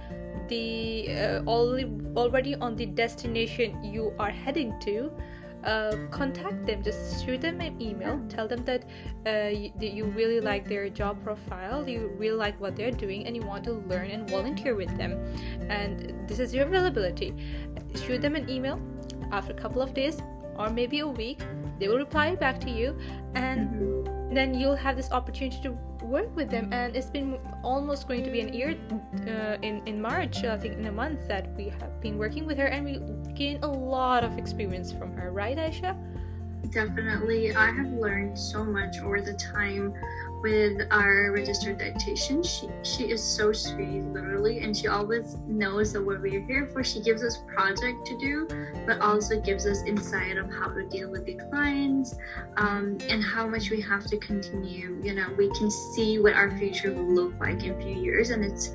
the 0.47 1.09
uh, 1.09 1.43
already 1.45 2.55
on 2.55 2.75
the 2.75 2.85
destination 2.85 3.81
you 3.83 4.13
are 4.19 4.31
heading 4.31 4.77
to 4.81 5.11
uh, 5.63 5.95
contact 6.09 6.65
them. 6.65 6.81
Just 6.83 7.23
shoot 7.23 7.41
them 7.41 7.61
an 7.61 7.79
email. 7.81 8.19
Tell 8.29 8.47
them 8.47 8.63
that 8.65 8.83
uh, 9.27 9.50
you, 9.50 9.71
that 9.79 9.91
you 9.91 10.05
really 10.05 10.39
like 10.39 10.67
their 10.67 10.89
job 10.89 11.23
profile 11.23 11.88
you 11.88 12.11
really 12.17 12.38
like 12.38 12.59
what 12.59 12.75
they're 12.75 12.91
doing 12.91 13.27
and 13.27 13.35
you 13.35 13.43
want 13.43 13.63
to 13.65 13.73
learn 13.73 14.09
and 14.09 14.29
volunteer 14.29 14.75
with 14.75 14.95
them. 14.97 15.13
And 15.69 16.27
this 16.27 16.39
is 16.39 16.53
your 16.53 16.65
availability. 16.65 17.33
Shoot 17.95 18.21
them 18.21 18.35
an 18.35 18.50
email 18.50 18.81
after 19.31 19.53
a 19.53 19.55
couple 19.55 19.81
of 19.81 19.93
days 19.93 20.17
or 20.57 20.69
maybe 20.69 21.00
a 21.00 21.07
week. 21.07 21.39
They 21.79 21.88
will 21.88 21.97
reply 21.97 22.35
back 22.35 22.59
to 22.61 22.69
you. 22.69 22.97
And 23.35 23.69
mm-hmm. 23.69 23.90
Then 24.31 24.53
you'll 24.53 24.75
have 24.75 24.95
this 24.95 25.11
opportunity 25.11 25.59
to 25.63 25.71
work 26.03 26.35
with 26.35 26.50
them. 26.50 26.71
And 26.71 26.95
it's 26.95 27.09
been 27.09 27.38
almost 27.63 28.07
going 28.07 28.23
to 28.23 28.31
be 28.31 28.41
an 28.41 28.53
year 28.53 28.75
uh, 29.27 29.57
in 29.61 29.85
in 29.85 30.01
march 30.01 30.43
i 30.43 30.57
think 30.57 30.77
in 30.77 30.85
a 30.88 30.91
month 30.91 31.27
that 31.27 31.53
we 31.55 31.69
have 31.69 32.01
been 32.01 32.17
working 32.17 32.45
with 32.45 32.57
her. 32.57 32.67
And 32.67 32.85
we 32.85 33.00
gained 33.33 33.63
a 33.63 33.67
lot 33.67 34.23
of 34.23 34.38
experience 34.38 34.91
from 34.91 35.13
her. 35.17 35.31
Right 35.31 35.57
aisha? 35.57 35.95
Definitely. 36.71 37.53
I 37.55 37.71
have 37.71 37.91
learned 37.91 38.38
so 38.38 38.63
much 38.63 39.00
over 39.00 39.21
the 39.21 39.33
time 39.33 39.93
with 40.41 40.81
our 40.91 41.31
registered 41.31 41.79
dietitian. 41.79 42.45
She 42.45 42.67
she 42.83 43.12
is 43.12 43.24
so 43.24 43.51
sweet, 43.51 44.03
literally, 44.03 44.60
and 44.60 44.75
she 44.75 44.88
always 44.88 45.38
knows 45.48 45.93
that 45.93 46.01
what 46.01 46.21
we're 46.21 46.45
here 46.45 46.69
for. 46.74 46.83
She 46.83 47.01
gives 47.01 47.24
us 47.24 47.39
project 47.48 48.05
to 48.07 48.17
do, 48.17 48.48
but 48.86 49.00
also 49.01 49.39
gives 49.39 49.65
us 49.65 49.83
insight 49.83 50.38
of 50.38 50.51
how 50.51 50.67
to 50.69 50.88
deal 50.88 51.10
with 51.10 51.25
the 51.25 51.36
clients 51.50 52.15
um, 52.57 52.98
and 53.10 53.24
how 53.24 53.48
much 53.48 53.69
we 53.69 53.81
have 53.81 54.05
to 54.05 54.17
continue. 54.17 55.00
You 55.03 55.13
know, 55.13 55.27
we 55.38 55.50
can 55.50 55.69
see 55.69 56.19
what 56.19 56.33
our 56.33 56.57
future 56.57 56.91
will 56.91 57.13
look 57.13 57.39
like 57.39 57.63
in 57.63 57.71
a 57.71 57.81
few 57.81 57.93
years, 57.93 58.31
and 58.31 58.43
it's 58.43 58.74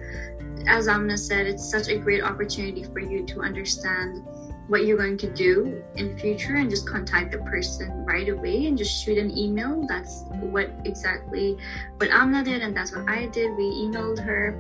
as 0.67 0.89
Amna 0.89 1.17
said, 1.17 1.47
it's 1.47 1.71
such 1.71 1.89
a 1.89 1.97
great 1.97 2.23
opportunity 2.23 2.83
for 2.83 3.01
you 3.01 3.25
to 3.27 3.41
understand 3.41 4.27
what 4.69 4.85
you're 4.85 4.97
going 4.97 5.17
to 5.19 5.33
do 5.33 5.83
in 5.95 6.19
future 6.19 6.57
and 6.57 6.69
just 6.69 6.89
contact 6.89 7.33
the 7.33 7.39
person 7.39 8.05
right 8.05 8.29
away 8.29 8.67
and 8.67 8.77
just 8.77 9.03
shoot 9.05 9.19
an 9.19 9.37
email. 9.37 9.87
That's 9.87 10.25
what 10.31 10.71
exactly 10.85 11.57
what 11.99 12.11
amna 12.11 12.43
did 12.43 12.63
and 12.63 12.77
that's 12.77 12.95
what 12.95 13.09
i 13.09 13.27
did. 13.27 13.57
We 13.57 13.65
emailed 13.65 14.19
her. 14.25 14.55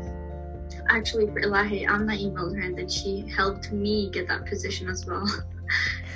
Actually 0.88 1.26
for 1.26 1.40
ilahi 1.40 1.88
amna 1.88 2.12
emailed 2.12 2.54
her 2.56 2.62
and 2.62 2.78
then 2.78 2.88
she 2.88 3.28
helped 3.36 3.72
me 3.72 4.10
get 4.10 4.28
that 4.28 4.46
position 4.46 4.88
as 4.88 5.06
well. 5.06 5.26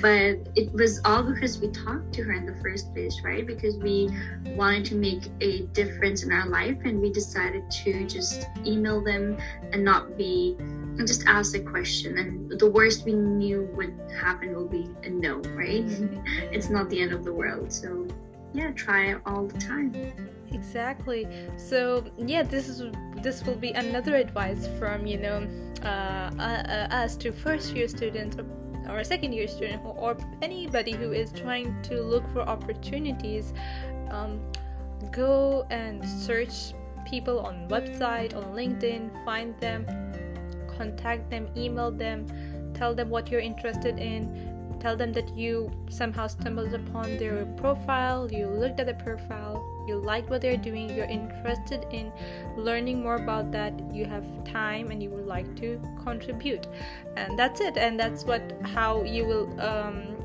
But 0.00 0.38
it 0.54 0.72
was 0.72 1.00
all 1.04 1.24
because 1.24 1.58
we 1.58 1.68
talked 1.72 2.14
to 2.14 2.22
her 2.22 2.32
in 2.32 2.46
the 2.46 2.54
first 2.62 2.94
place 2.94 3.20
right? 3.22 3.46
Because 3.46 3.76
we 3.76 4.08
wanted 4.56 4.84
to 4.86 4.94
make 4.94 5.24
a 5.40 5.62
difference 5.72 6.22
in 6.22 6.32
our 6.32 6.48
life 6.48 6.78
and 6.84 7.00
we 7.00 7.12
decided 7.12 7.68
to 7.82 8.06
just 8.06 8.46
email 8.64 9.02
them 9.02 9.36
and 9.72 9.84
not 9.84 10.16
be 10.16 10.56
and 10.98 11.06
just 11.06 11.24
ask 11.26 11.52
the 11.52 11.60
question 11.60 12.18
and 12.18 12.58
the 12.58 12.70
worst 12.70 13.04
we 13.04 13.14
knew 13.14 13.68
would 13.74 13.98
happen 14.20 14.54
will 14.54 14.68
be 14.68 14.88
a 15.04 15.10
no 15.10 15.36
right? 15.54 15.86
Mm-hmm. 15.86 16.20
it's 16.52 16.70
not 16.70 16.88
the 16.90 17.00
end 17.00 17.12
of 17.12 17.24
the 17.24 17.32
world 17.32 17.72
so 17.72 18.06
yeah 18.52 18.70
try 18.72 19.06
it 19.06 19.20
all 19.26 19.46
the 19.46 19.58
time. 19.58 19.94
Exactly. 20.52 21.28
So 21.56 22.04
yeah 22.18 22.42
this 22.42 22.68
is 22.68 22.82
this 23.22 23.44
will 23.44 23.56
be 23.56 23.70
another 23.70 24.16
advice 24.16 24.68
from 24.78 25.06
you 25.06 25.18
know 25.18 25.46
uh, 25.82 26.30
uh, 26.38 26.88
us 26.90 27.16
to 27.16 27.32
first 27.32 27.74
year 27.74 27.88
students 27.88 28.36
or, 28.36 28.46
or 28.90 28.98
a 28.98 29.04
second 29.04 29.32
year 29.32 29.48
student 29.48 29.82
or, 29.84 29.96
or, 29.96 30.16
anybody 30.42 30.92
who 30.92 31.12
is 31.12 31.32
trying 31.32 31.80
to 31.82 32.02
look 32.02 32.28
for 32.32 32.40
opportunities 32.40 33.54
um, 34.10 34.40
go 35.10 35.66
and 35.70 36.06
search 36.06 36.74
people 37.08 37.40
on 37.40 37.66
website 37.68 38.36
on 38.36 38.42
linkedin 38.54 39.10
find 39.24 39.58
them 39.60 39.86
contact 40.80 41.28
them, 41.30 41.44
email 41.56 41.90
them, 41.90 42.26
tell 42.74 42.94
them 42.94 43.10
what 43.10 43.30
you're 43.30 43.46
interested 43.52 43.98
in, 43.98 44.22
tell 44.80 44.96
them 44.96 45.12
that 45.12 45.28
you 45.36 45.70
somehow 45.90 46.26
stumbled 46.26 46.72
upon 46.72 47.18
their 47.18 47.44
profile, 47.62 48.32
you 48.32 48.46
looked 48.46 48.80
at 48.80 48.86
the 48.86 48.94
profile, 48.94 49.54
you 49.86 49.96
liked 49.96 50.30
what 50.30 50.40
they're 50.40 50.56
doing, 50.56 50.88
you're 50.96 51.12
interested 51.20 51.84
in 51.90 52.10
learning 52.56 53.02
more 53.02 53.16
about 53.16 53.52
that, 53.52 53.72
you 53.92 54.06
have 54.06 54.24
time 54.44 54.90
and 54.90 55.02
you 55.02 55.10
would 55.10 55.26
like 55.26 55.54
to 55.56 55.78
contribute. 56.02 56.66
And 57.16 57.38
that's 57.38 57.60
it. 57.60 57.76
And 57.76 58.00
that's 58.00 58.24
what 58.24 58.42
how 58.64 59.02
you 59.02 59.26
will 59.26 59.60
um, 59.60 60.16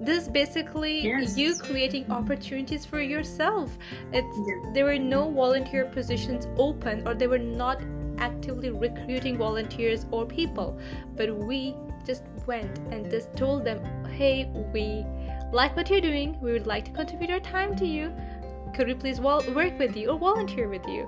this 0.00 0.26
basically 0.26 1.04
yes. 1.04 1.36
you 1.38 1.54
creating 1.54 2.10
opportunities 2.10 2.84
for 2.84 3.00
yourself 3.00 3.78
it's 4.12 4.36
there 4.74 4.84
were 4.84 4.98
no 4.98 5.30
volunteer 5.30 5.84
positions 5.84 6.48
open 6.58 7.06
or 7.06 7.14
they 7.14 7.28
were 7.28 7.38
not 7.38 7.80
actively 8.22 8.70
recruiting 8.70 9.36
volunteers 9.36 10.06
or 10.10 10.24
people, 10.24 10.78
but 11.16 11.34
we 11.36 11.74
just 12.06 12.22
went 12.46 12.78
and 12.92 13.10
just 13.10 13.34
told 13.36 13.64
them, 13.64 13.78
hey, 14.18 14.50
we 14.72 15.04
like 15.52 15.76
what 15.76 15.90
you're 15.90 16.00
doing, 16.00 16.38
we 16.40 16.52
would 16.52 16.66
like 16.66 16.84
to 16.86 16.92
contribute 16.92 17.30
our 17.30 17.40
time 17.40 17.76
to 17.76 17.86
you. 17.86 18.12
Could 18.74 18.86
we 18.86 18.94
please 18.94 19.20
work 19.20 19.78
with 19.78 19.96
you 19.96 20.10
or 20.10 20.18
volunteer 20.18 20.68
with 20.68 20.86
you? 20.86 21.06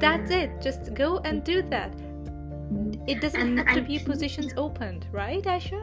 That's 0.00 0.30
it, 0.30 0.60
just 0.60 0.92
go 0.94 1.18
and 1.24 1.44
do 1.44 1.62
that. 1.62 1.92
It 3.06 3.20
doesn't 3.20 3.56
have 3.56 3.74
to 3.76 3.82
be 3.82 3.98
positions 3.98 4.52
opened, 4.56 5.06
right, 5.12 5.42
Aisha? 5.42 5.80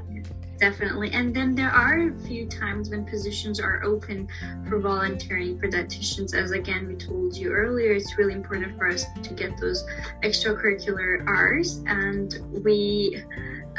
Definitely. 0.57 1.11
And 1.11 1.35
then 1.35 1.55
there 1.55 1.69
are 1.69 2.09
a 2.09 2.19
few 2.19 2.47
times 2.47 2.89
when 2.89 3.05
positions 3.05 3.59
are 3.59 3.83
open 3.83 4.27
for 4.67 4.79
volunteering 4.79 5.59
for 5.59 5.67
dietitians. 5.67 6.35
As 6.35 6.51
again, 6.51 6.87
we 6.87 6.95
told 6.95 7.35
you 7.35 7.51
earlier, 7.51 7.91
it's 7.91 8.17
really 8.17 8.33
important 8.33 8.77
for 8.77 8.89
us 8.89 9.05
to 9.23 9.33
get 9.33 9.57
those 9.59 9.85
extracurricular 10.23 11.27
hours, 11.27 11.83
and 11.87 12.39
we. 12.63 13.23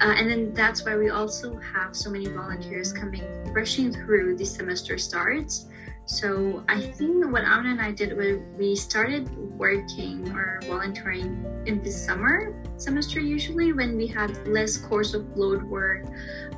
Uh, 0.00 0.14
and 0.16 0.30
then 0.30 0.54
that's 0.54 0.85
why 0.85 0.97
we 0.97 1.11
also 1.11 1.58
have 1.58 1.97
so 1.97 2.08
many 2.08 2.28
volunteers 2.28 2.92
coming, 2.92 3.25
rushing 3.52 3.92
through 3.92 4.37
the 4.37 4.44
semester 4.44 4.97
starts 4.97 5.66
so 6.08 6.64
I 6.68 6.80
think 6.80 7.30
what 7.30 7.44
Amna 7.44 7.70
and 7.70 7.80
I 7.82 7.92
did 7.92 8.16
was 8.16 8.38
we 8.56 8.74
started 8.74 9.28
working 9.58 10.32
or 10.32 10.58
volunteering 10.64 11.44
in 11.66 11.82
the 11.82 11.92
summer 11.92 12.54
semester 12.78 13.20
usually 13.20 13.74
when 13.74 13.94
we 13.94 14.06
had 14.06 14.46
less 14.46 14.78
course 14.78 15.12
of 15.12 15.36
load 15.36 15.62
work, 15.64 16.06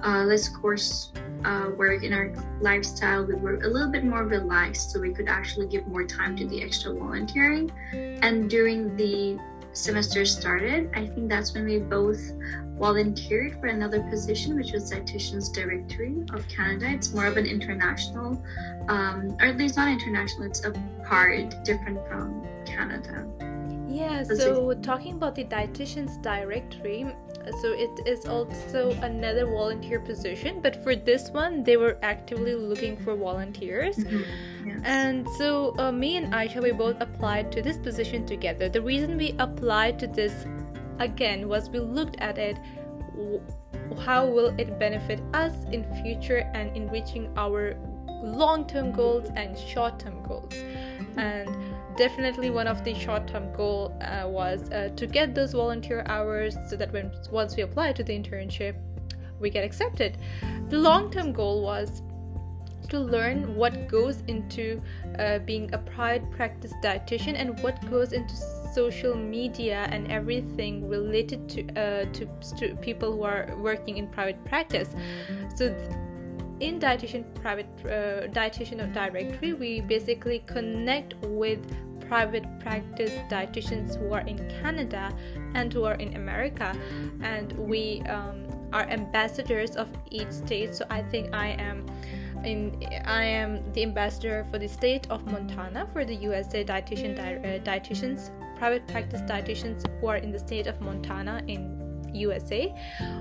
uh, 0.04 0.22
less 0.24 0.48
course 0.48 1.12
uh, 1.44 1.70
work 1.76 2.04
in 2.04 2.12
our 2.12 2.32
lifestyle. 2.60 3.24
We 3.24 3.34
were 3.34 3.56
a 3.56 3.68
little 3.68 3.90
bit 3.90 4.04
more 4.04 4.24
relaxed, 4.24 4.92
so 4.92 5.00
we 5.00 5.12
could 5.12 5.28
actually 5.28 5.66
give 5.66 5.86
more 5.88 6.04
time 6.04 6.36
to 6.36 6.46
the 6.46 6.62
extra 6.62 6.94
volunteering. 6.94 7.72
And 8.22 8.48
during 8.48 8.96
the 8.96 9.38
semester 9.72 10.24
started, 10.24 10.90
I 10.94 11.06
think 11.06 11.28
that's 11.28 11.54
when 11.54 11.64
we 11.64 11.78
both 11.78 12.20
volunteered 12.78 13.60
for 13.60 13.66
another 13.66 14.02
position, 14.04 14.56
which 14.56 14.72
was 14.72 14.90
Dietitians 14.90 15.52
Directory 15.52 16.24
of 16.32 16.46
Canada. 16.48 16.86
It's 16.88 17.12
more 17.12 17.26
of 17.26 17.36
an 17.36 17.46
international, 17.46 18.42
um, 18.88 19.36
or 19.38 19.46
at 19.46 19.58
least 19.58 19.76
not 19.76 19.88
international, 19.88 20.44
it's 20.44 20.64
a 20.64 20.72
part 21.04 21.64
different 21.64 21.98
from 22.08 22.46
Canada. 22.80 23.26
Yeah, 23.88 24.22
so 24.22 24.72
talking 24.74 25.14
about 25.14 25.34
the 25.34 25.44
Dietitians 25.44 26.22
Directory, 26.22 27.06
so 27.60 27.72
it 27.72 28.06
is 28.06 28.24
also 28.24 28.92
another 29.02 29.46
volunteer 29.46 29.98
position, 29.98 30.60
but 30.60 30.76
for 30.84 30.94
this 30.94 31.30
one, 31.30 31.64
they 31.64 31.76
were 31.76 31.98
actively 32.02 32.54
looking 32.54 32.96
for 32.96 33.16
volunteers. 33.16 33.96
Mm-hmm. 33.96 34.68
Yes. 34.68 34.80
And 34.84 35.26
so, 35.38 35.74
uh, 35.78 35.90
me 35.90 36.16
and 36.16 36.32
Aisha, 36.32 36.62
we 36.62 36.70
both 36.70 37.00
applied 37.00 37.50
to 37.52 37.62
this 37.62 37.78
position 37.78 38.24
together. 38.26 38.68
The 38.68 38.80
reason 38.80 39.16
we 39.16 39.34
applied 39.40 39.98
to 39.98 40.06
this 40.06 40.46
again 41.00 41.48
was 41.48 41.68
we 41.68 41.80
looked 41.80 42.20
at 42.20 42.38
it 42.38 42.56
how 43.98 44.26
will 44.26 44.54
it 44.58 44.78
benefit 44.78 45.20
us 45.34 45.52
in 45.72 45.84
future 46.02 46.48
and 46.54 46.74
in 46.76 46.88
reaching 46.90 47.28
our 47.36 47.76
long-term 48.22 48.92
goals 48.92 49.30
and 49.34 49.58
short-term 49.58 50.22
goals 50.22 50.54
and 51.16 51.48
definitely 52.00 52.48
one 52.48 52.66
of 52.66 52.82
the 52.82 52.94
short-term 52.94 53.52
goal 53.52 53.94
uh, 54.00 54.26
was 54.26 54.70
uh, 54.70 54.88
to 54.96 55.06
get 55.06 55.34
those 55.34 55.52
volunteer 55.52 56.02
hours 56.06 56.56
so 56.68 56.74
that 56.74 56.90
when 56.94 57.12
once 57.30 57.56
we 57.56 57.62
apply 57.62 57.92
to 57.92 58.02
the 58.02 58.14
internship 58.18 58.74
we 59.38 59.50
get 59.50 59.64
accepted. 59.64 60.16
The 60.68 60.78
long-term 60.78 61.32
goal 61.32 61.62
was 61.62 62.02
to 62.88 62.98
learn 62.98 63.54
what 63.54 63.86
goes 63.86 64.22
into 64.28 64.80
uh, 65.18 65.40
being 65.40 65.72
a 65.74 65.78
private 65.78 66.30
practice 66.30 66.72
dietitian 66.82 67.34
and 67.36 67.58
what 67.62 67.76
goes 67.90 68.12
into 68.12 68.34
social 68.74 69.14
media 69.14 69.86
and 69.90 70.10
everything 70.10 70.88
related 70.88 71.48
to 71.50 71.60
uh, 71.70 72.04
to, 72.16 72.26
to 72.58 72.74
people 72.76 73.12
who 73.12 73.22
are 73.22 73.44
working 73.58 73.98
in 73.98 74.06
private 74.08 74.42
practice. 74.44 74.88
So 75.54 75.68
th- 75.68 75.90
in 76.60 76.78
dietitian 76.78 77.24
private 77.42 77.70
uh, 77.84 78.28
dietitian 78.38 78.78
directory 78.92 79.52
we 79.54 79.80
basically 79.80 80.40
connect 80.46 81.14
with 81.42 81.62
private 82.10 82.46
practice 82.58 83.14
dietitians 83.30 83.96
who 83.96 84.12
are 84.12 84.26
in 84.32 84.36
canada 84.60 85.04
and 85.54 85.72
who 85.72 85.84
are 85.84 85.94
in 85.94 86.16
america. 86.16 86.68
And 87.22 87.52
we 87.70 88.02
um, 88.02 88.36
are 88.72 88.86
ambassadors 88.90 89.76
of 89.76 89.88
each 90.10 90.30
state. 90.30 90.74
So 90.74 90.84
i 90.90 91.02
think 91.02 91.32
i 91.32 91.48
am 91.68 91.86
in 92.44 92.60
I 93.04 93.24
am 93.24 93.50
the 93.74 93.82
ambassador 93.82 94.46
for 94.50 94.58
the 94.58 94.68
state 94.68 95.06
of 95.10 95.20
Montana 95.26 95.86
for 95.92 96.06
the 96.06 96.14
USA 96.28 96.64
dietitian 96.64 97.14
di- 97.14 97.36
uh, 97.36 97.58
dietitians 97.68 98.30
private 98.56 98.86
practice 98.88 99.20
dietitians 99.32 99.84
who 100.00 100.06
are 100.06 100.16
in 100.16 100.30
the 100.32 100.38
state 100.38 100.66
of 100.66 100.80
Montana 100.80 101.42
in 101.48 101.60
USA 102.14 102.74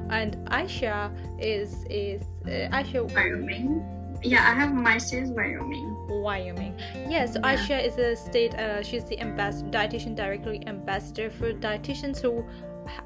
and 0.09 0.37
Aisha 0.59 1.11
is 1.37 1.85
is 1.89 2.21
uh, 2.45 2.75
Aisha. 2.77 3.03
Wyoming. 3.13 3.83
Yeah 4.23 4.49
I 4.49 4.53
have 4.61 4.73
my 4.73 4.97
state 4.97 5.27
Wyoming 5.27 5.89
Wyoming. 6.09 6.77
Yes 7.07 7.35
yeah. 7.35 7.55
Aisha 7.55 7.85
is 7.85 7.97
a 7.97 8.15
state 8.15 8.53
uh, 8.55 8.83
she's 8.83 9.03
the 9.05 9.19
ambassador 9.19 9.69
dietitian 9.69 10.15
directory 10.15 10.61
ambassador 10.67 11.29
for 11.29 11.53
dietitians 11.53 12.19
who 12.21 12.45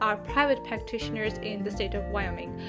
are 0.01 0.17
private 0.17 0.63
practitioners 0.63 1.33
in 1.39 1.63
the 1.63 1.71
state 1.71 1.93
of 1.93 2.05
Wyoming. 2.05 2.61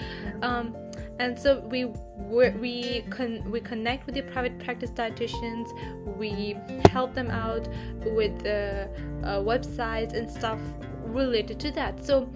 Um, 0.43 0.77
and 1.19 1.39
so 1.39 1.61
we 1.61 1.87
we 2.29 3.05
con- 3.11 3.49
we 3.51 3.61
connect 3.61 4.07
with 4.07 4.15
the 4.15 4.23
private 4.23 4.59
practice 4.59 4.91
dietitians. 4.91 5.69
We 6.17 6.57
help 6.91 7.15
them 7.15 7.31
out 7.31 7.69
with 8.07 8.41
the 8.43 8.89
uh, 9.23 9.39
websites 9.39 10.15
and 10.15 10.31
stuff 10.31 10.59
related 11.05 11.61
to 11.61 11.71
that. 11.73 12.05
So 12.05 12.29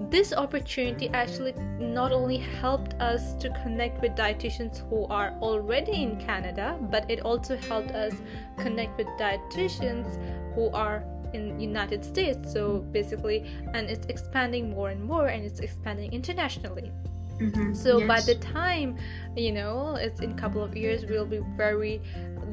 this 0.00 0.32
opportunity 0.32 1.08
actually 1.10 1.54
not 1.78 2.12
only 2.12 2.36
helped 2.36 2.94
us 2.94 3.34
to 3.34 3.50
connect 3.62 4.00
with 4.00 4.12
dietitians 4.12 4.88
who 4.88 5.06
are 5.06 5.36
already 5.40 6.02
in 6.02 6.16
Canada, 6.20 6.78
but 6.90 7.10
it 7.10 7.20
also 7.20 7.56
helped 7.56 7.90
us 7.90 8.14
connect 8.56 8.96
with 8.96 9.06
dietitians 9.18 10.06
who 10.54 10.70
are 10.70 11.04
in 11.34 11.60
United 11.60 12.04
States. 12.04 12.52
So 12.52 12.78
basically, 12.92 13.44
and 13.74 13.90
it's 13.90 14.06
expanding 14.06 14.70
more 14.70 14.90
and 14.90 15.02
more, 15.02 15.26
and 15.28 15.44
it's 15.44 15.60
expanding 15.60 16.12
internationally. 16.12 16.92
Mm-hmm. 17.40 17.74
So 17.74 17.98
yes. 17.98 18.08
by 18.08 18.20
the 18.20 18.34
time, 18.40 18.96
you 19.36 19.52
know, 19.52 19.94
it's 19.94 20.20
in 20.20 20.32
a 20.32 20.34
couple 20.34 20.62
of 20.62 20.76
years, 20.76 21.06
we'll 21.06 21.26
be 21.26 21.40
very. 21.56 22.00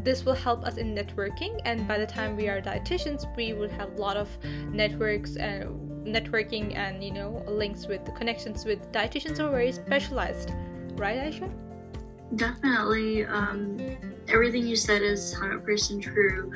This 0.03 0.23
will 0.23 0.35
help 0.35 0.63
us 0.63 0.77
in 0.77 0.93
networking, 0.93 1.59
and 1.65 1.87
by 1.87 1.97
the 1.97 2.05
time 2.05 2.35
we 2.35 2.47
are 2.47 2.61
dietitians, 2.61 3.25
we 3.35 3.53
will 3.53 3.69
have 3.69 3.93
a 3.93 4.01
lot 4.01 4.17
of 4.17 4.29
networks 4.71 5.35
and 5.37 5.84
networking 6.05 6.75
and 6.75 7.03
you 7.03 7.11
know 7.11 7.43
links 7.47 7.87
with 7.87 8.13
connections 8.15 8.65
with 8.65 8.91
dietitians 8.91 9.39
are 9.39 9.49
very 9.49 9.71
specialized, 9.71 10.51
right, 10.95 11.17
Aisha? 11.17 11.49
Definitely. 12.35 13.25
Um, 13.25 13.79
everything 14.27 14.65
you 14.65 14.75
said 14.75 15.01
is 15.01 15.33
hundred 15.33 15.63
percent 15.63 16.03
true. 16.03 16.51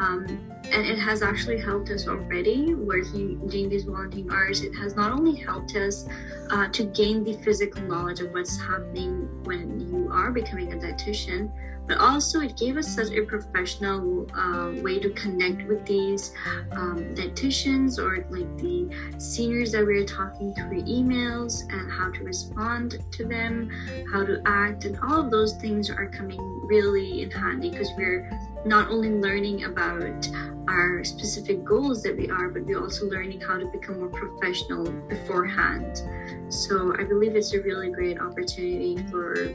Um, 0.00 0.26
and 0.72 0.86
it 0.86 0.98
has 0.98 1.22
actually 1.22 1.60
helped 1.60 1.90
us 1.90 2.08
already 2.08 2.74
working 2.74 3.46
doing 3.46 3.68
these 3.68 3.84
volunteering 3.84 4.30
hours 4.32 4.62
it 4.62 4.72
has 4.74 4.96
not 4.96 5.12
only 5.12 5.36
helped 5.36 5.76
us 5.76 6.08
uh, 6.50 6.68
to 6.68 6.84
gain 6.86 7.22
the 7.22 7.34
physical 7.44 7.82
knowledge 7.82 8.20
of 8.20 8.32
what's 8.32 8.58
happening 8.58 9.28
when 9.44 9.78
you 9.78 10.08
are 10.10 10.32
becoming 10.32 10.72
a 10.72 10.76
dietitian 10.76 11.52
but 11.86 11.98
also 11.98 12.40
it 12.40 12.56
gave 12.56 12.76
us 12.76 12.88
such 12.88 13.10
a 13.12 13.22
professional 13.22 14.26
uh, 14.34 14.72
way 14.82 14.98
to 14.98 15.10
connect 15.10 15.66
with 15.68 15.84
these 15.86 16.32
um, 16.72 16.98
dietitians 17.14 17.98
or 17.98 18.26
like 18.30 18.58
the 18.58 18.88
seniors 19.18 19.72
that 19.72 19.86
we 19.86 19.98
are 19.98 20.06
talking 20.06 20.54
through 20.54 20.82
emails 20.82 21.62
and 21.70 21.90
how 21.90 22.10
to 22.10 22.22
respond 22.24 22.98
to 23.10 23.24
them 23.24 23.70
how 24.12 24.24
to 24.24 24.40
act 24.46 24.84
and 24.84 24.98
all 25.00 25.20
of 25.20 25.30
those 25.30 25.54
things 25.56 25.90
are 25.90 26.08
coming 26.08 26.40
really 26.66 27.22
in 27.22 27.30
handy 27.30 27.70
because 27.70 27.90
we're 27.96 28.30
not 28.64 28.90
only 28.90 29.10
learning 29.10 29.64
about 29.64 30.26
our 30.68 31.04
specific 31.04 31.64
goals 31.64 32.02
that 32.02 32.16
we 32.16 32.30
are, 32.30 32.48
but 32.48 32.64
we're 32.64 32.80
also 32.80 33.06
learning 33.06 33.40
how 33.40 33.58
to 33.58 33.66
become 33.66 33.98
more 33.98 34.08
professional 34.08 34.90
beforehand. 35.08 36.02
So 36.48 36.94
I 36.98 37.04
believe 37.04 37.36
it's 37.36 37.52
a 37.52 37.60
really 37.60 37.90
great 37.90 38.18
opportunity 38.20 38.96
for 39.10 39.54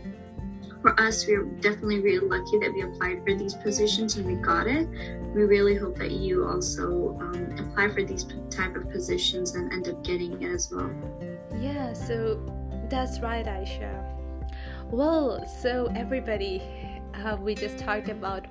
for 0.81 0.99
us. 0.99 1.25
We're 1.27 1.45
definitely 1.45 1.99
really 1.99 2.27
lucky 2.27 2.59
that 2.59 2.73
we 2.73 2.81
applied 2.81 3.23
for 3.23 3.35
these 3.35 3.53
positions 3.53 4.17
and 4.17 4.25
we 4.25 4.35
got 4.35 4.67
it. 4.67 4.87
We 5.33 5.43
really 5.43 5.75
hope 5.75 5.97
that 5.97 6.11
you 6.11 6.47
also 6.47 7.17
um, 7.19 7.55
apply 7.57 7.89
for 7.89 8.03
these 8.03 8.25
type 8.49 8.75
of 8.75 8.89
positions 8.89 9.55
and 9.55 9.71
end 9.71 9.87
up 9.87 10.03
getting 10.03 10.41
it 10.41 10.51
as 10.51 10.71
well. 10.71 10.91
Yeah, 11.59 11.93
so 11.93 12.39
that's 12.89 13.19
right, 13.19 13.45
Aisha. 13.45 14.05
Well, 14.89 15.45
so 15.61 15.91
everybody, 15.95 16.63
uh, 17.23 17.37
we 17.39 17.53
just 17.53 17.77
talked 17.77 18.09
about 18.09 18.47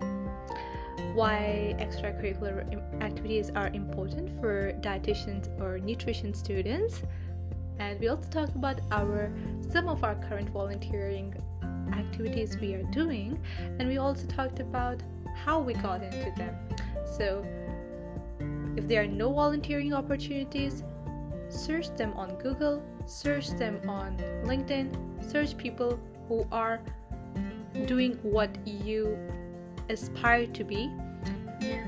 why 1.15 1.75
extracurricular 1.81 3.03
activities 3.03 3.51
are 3.55 3.69
important 3.69 4.41
for 4.41 4.73
dietitians 4.81 5.49
or 5.61 5.79
nutrition 5.79 6.35
students 6.35 7.03
and 7.79 7.99
we 8.01 8.09
also 8.09 8.29
talked 8.31 8.55
about 8.55 8.81
our 8.91 9.33
some 9.71 9.89
of 9.89 10.05
our 10.05 10.15
current 10.29 10.49
volunteering 10.51 11.35
activities 11.95 12.57
we 12.59 12.75
are 12.75 12.83
doing 12.85 13.39
and 13.79 13.89
we 13.89 13.99
also 13.99 14.27
talked 14.27 14.61
about 14.61 15.03
how 15.35 15.61
we 15.61 15.75
got 15.75 16.03
into 16.03 16.33
them 16.37 16.55
so 17.17 17.45
if 18.77 18.87
there 18.87 19.03
are 19.03 19.07
no 19.07 19.33
volunteering 19.33 19.93
opportunities 19.93 20.83
search 21.49 21.89
them 21.97 22.13
on 22.15 22.35
google 22.39 22.83
search 23.07 23.49
them 23.51 23.81
on 23.89 24.17
linkedin 24.45 24.89
search 25.25 25.57
people 25.57 25.99
who 26.29 26.47
are 26.53 26.81
doing 27.87 28.19
what 28.23 28.51
you 28.67 29.19
aspire 29.89 30.47
to 30.47 30.65
be 30.65 30.91
yeah. 31.61 31.85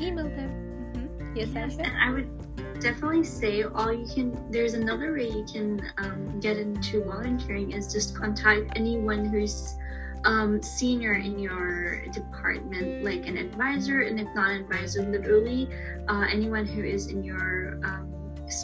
Email 0.00 0.28
them. 0.28 0.92
Mm-hmm. 0.94 1.36
Yes, 1.36 1.48
yes 1.54 1.76
and 1.78 1.96
I 1.96 2.10
would 2.10 2.47
definitely 2.80 3.24
say 3.24 3.62
all 3.62 3.92
you 3.92 4.06
can. 4.06 4.50
There's 4.50 4.74
another 4.74 5.12
way 5.12 5.28
you 5.28 5.44
can 5.50 5.80
um, 5.98 6.40
get 6.40 6.56
into 6.56 7.04
volunteering 7.04 7.72
is 7.72 7.92
just 7.92 8.16
contact 8.16 8.72
anyone 8.76 9.24
who's 9.24 9.76
um, 10.24 10.62
senior 10.62 11.14
in 11.14 11.38
your 11.38 12.06
department, 12.06 13.04
like 13.04 13.26
an 13.26 13.36
advisor, 13.36 14.02
and 14.02 14.18
if 14.18 14.28
not 14.34 14.50
advisor, 14.50 15.02
literally 15.02 15.68
uh, 16.08 16.26
anyone 16.30 16.66
who 16.66 16.82
is 16.82 17.08
in 17.08 17.22
your 17.22 17.80
um, 17.84 18.18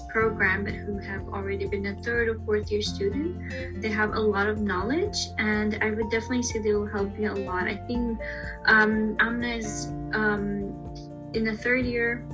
program 0.09 0.65
but 0.65 0.73
who 0.73 0.99
have 0.99 1.29
already 1.29 1.67
been 1.67 1.87
a 1.87 1.95
third 2.03 2.29
or 2.29 2.39
fourth 2.45 2.71
year 2.71 2.81
student 2.81 3.83
they 3.83 3.89
have 3.91 4.15
a 4.15 4.21
lot 4.21 4.47
of 4.47 4.61
knowledge 4.61 5.29
and 5.39 5.79
i 5.83 5.91
would 5.91 6.11
definitely 6.11 6.43
say 6.43 6.59
they 6.59 6.73
will 6.73 6.87
help 6.87 7.11
you 7.19 7.31
a 7.31 7.41
lot 7.45 7.65
i 7.65 7.77
think 7.87 8.19
um, 8.67 9.17
amna 9.21 9.49
is 9.49 9.89
um, 10.15 10.73
in 11.35 11.45
the 11.45 11.57
third 11.57 11.85
year 11.85 12.25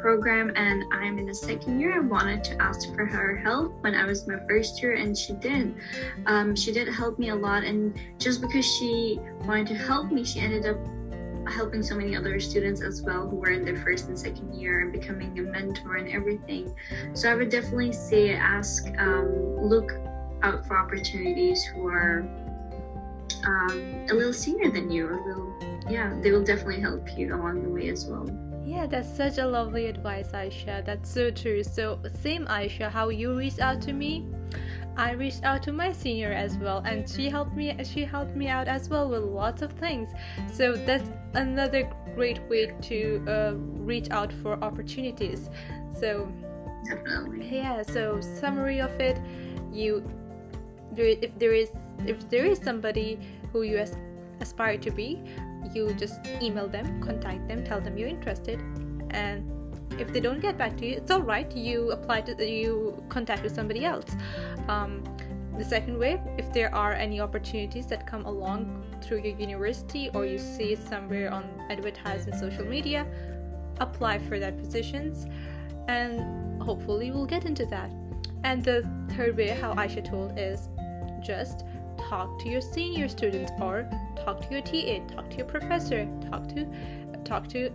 program 0.00 0.52
and 0.56 0.84
i'm 0.92 1.18
in 1.18 1.26
the 1.26 1.34
second 1.34 1.80
year 1.80 1.94
i 1.94 1.98
wanted 1.98 2.42
to 2.44 2.60
ask 2.60 2.94
for 2.94 3.04
her 3.04 3.36
help 3.36 3.72
when 3.82 3.94
i 3.94 4.04
was 4.04 4.26
my 4.26 4.38
first 4.48 4.80
year 4.82 4.94
and 4.94 5.16
she 5.16 5.32
did 5.34 5.74
um, 6.26 6.54
she 6.54 6.72
did 6.72 6.88
help 6.88 7.18
me 7.18 7.30
a 7.30 7.34
lot 7.34 7.64
and 7.64 7.98
just 8.18 8.40
because 8.40 8.64
she 8.64 9.18
wanted 9.44 9.66
to 9.66 9.74
help 9.74 10.10
me 10.10 10.24
she 10.24 10.40
ended 10.40 10.66
up 10.66 10.78
helping 11.50 11.82
so 11.82 11.94
many 11.94 12.16
other 12.16 12.38
students 12.40 12.82
as 12.82 13.02
well 13.02 13.28
who 13.28 13.36
were 13.36 13.50
in 13.50 13.64
their 13.64 13.76
first 13.76 14.08
and 14.08 14.18
second 14.18 14.54
year 14.54 14.80
and 14.80 14.92
becoming 14.92 15.38
a 15.38 15.42
mentor 15.42 15.96
and 15.96 16.08
everything. 16.08 16.74
So 17.14 17.30
I 17.30 17.34
would 17.34 17.48
definitely 17.48 17.92
say 17.92 18.34
ask, 18.34 18.86
um, 18.98 19.56
look 19.56 19.92
out 20.42 20.66
for 20.66 20.78
opportunities 20.78 21.64
who 21.64 21.86
are 21.86 22.20
um, 23.44 24.06
a 24.10 24.14
little 24.14 24.32
senior 24.32 24.70
than 24.70 24.90
you, 24.90 25.08
a 25.08 25.18
little, 25.26 25.54
yeah, 25.90 26.14
they 26.22 26.30
will 26.30 26.44
definitely 26.44 26.80
help 26.80 27.16
you 27.16 27.34
along 27.34 27.62
the 27.62 27.68
way 27.68 27.88
as 27.88 28.06
well. 28.06 28.26
Yeah, 28.68 28.86
that's 28.86 29.08
such 29.16 29.38
a 29.38 29.46
lovely 29.46 29.86
advice, 29.86 30.28
Aisha. 30.32 30.84
That's 30.84 31.10
so 31.10 31.30
true. 31.30 31.64
So, 31.64 31.98
same 32.22 32.44
Aisha, 32.44 32.90
how 32.90 33.08
you 33.08 33.34
reached 33.34 33.60
out 33.60 33.80
to 33.82 33.94
me, 33.94 34.26
I 34.94 35.12
reached 35.12 35.42
out 35.42 35.62
to 35.62 35.72
my 35.72 35.90
senior 35.90 36.32
as 36.32 36.58
well, 36.58 36.82
and 36.84 37.08
she 37.08 37.30
helped 37.30 37.56
me. 37.56 37.74
She 37.82 38.04
helped 38.04 38.36
me 38.36 38.48
out 38.48 38.68
as 38.68 38.90
well 38.90 39.08
with 39.08 39.22
lots 39.22 39.62
of 39.62 39.72
things. 39.72 40.10
So 40.52 40.74
that's 40.74 41.08
another 41.32 41.90
great 42.14 42.42
way 42.50 42.74
to 42.82 43.24
uh, 43.26 43.52
reach 43.56 44.10
out 44.10 44.34
for 44.34 44.62
opportunities. 44.62 45.48
So 45.98 46.30
definitely, 46.84 47.48
yeah. 47.50 47.82
So 47.82 48.20
summary 48.20 48.82
of 48.82 48.90
it, 49.00 49.18
you, 49.72 50.04
if 50.94 51.38
there 51.38 51.54
is 51.54 51.70
if 52.06 52.28
there 52.28 52.44
is 52.44 52.58
somebody 52.58 53.18
who 53.50 53.62
you 53.62 53.82
aspire 54.40 54.76
to 54.76 54.90
be, 54.90 55.22
you 55.74 55.92
just 55.94 56.26
email 56.40 56.68
them, 56.68 57.02
contact 57.02 57.48
them, 57.48 57.64
tell 57.64 57.80
them 57.80 57.96
you're 57.96 58.08
interested, 58.08 58.60
and 59.10 59.50
if 59.98 60.12
they 60.12 60.20
don't 60.20 60.40
get 60.40 60.56
back 60.56 60.76
to 60.78 60.86
you, 60.86 60.96
it's 60.96 61.10
all 61.10 61.22
right. 61.22 61.50
You 61.56 61.90
apply 61.90 62.20
to 62.22 62.44
you 62.44 63.02
contact 63.08 63.42
with 63.42 63.54
somebody 63.54 63.84
else. 63.84 64.06
Um, 64.68 65.02
the 65.56 65.64
second 65.64 65.98
way, 65.98 66.20
if 66.36 66.52
there 66.52 66.72
are 66.72 66.92
any 66.92 67.20
opportunities 67.20 67.86
that 67.86 68.06
come 68.06 68.26
along 68.26 68.84
through 69.02 69.22
your 69.22 69.36
university 69.36 70.08
or 70.14 70.24
you 70.24 70.38
see 70.38 70.72
it 70.74 70.86
somewhere 70.86 71.32
on 71.32 71.44
advertised 71.68 72.28
in 72.28 72.38
social 72.38 72.64
media, 72.64 73.06
apply 73.80 74.18
for 74.20 74.38
that 74.38 74.56
positions 74.56 75.26
and 75.88 76.62
hopefully 76.62 77.10
we'll 77.10 77.26
get 77.26 77.44
into 77.44 77.66
that. 77.66 77.90
And 78.44 78.62
the 78.62 78.88
third 79.16 79.36
way, 79.36 79.48
how 79.48 79.74
Aisha 79.74 80.08
told, 80.08 80.38
is 80.38 80.68
just 81.20 81.64
talk 82.08 82.38
to 82.40 82.48
your 82.48 82.60
senior 82.60 83.08
students 83.08 83.52
or 83.60 83.88
talk 84.24 84.40
to 84.40 84.52
your 84.52 84.62
TA, 84.62 85.14
talk 85.14 85.30
to 85.30 85.36
your 85.36 85.46
professor, 85.46 86.08
talk 86.30 86.48
to 86.48 86.66
talk 87.24 87.48
to 87.48 87.70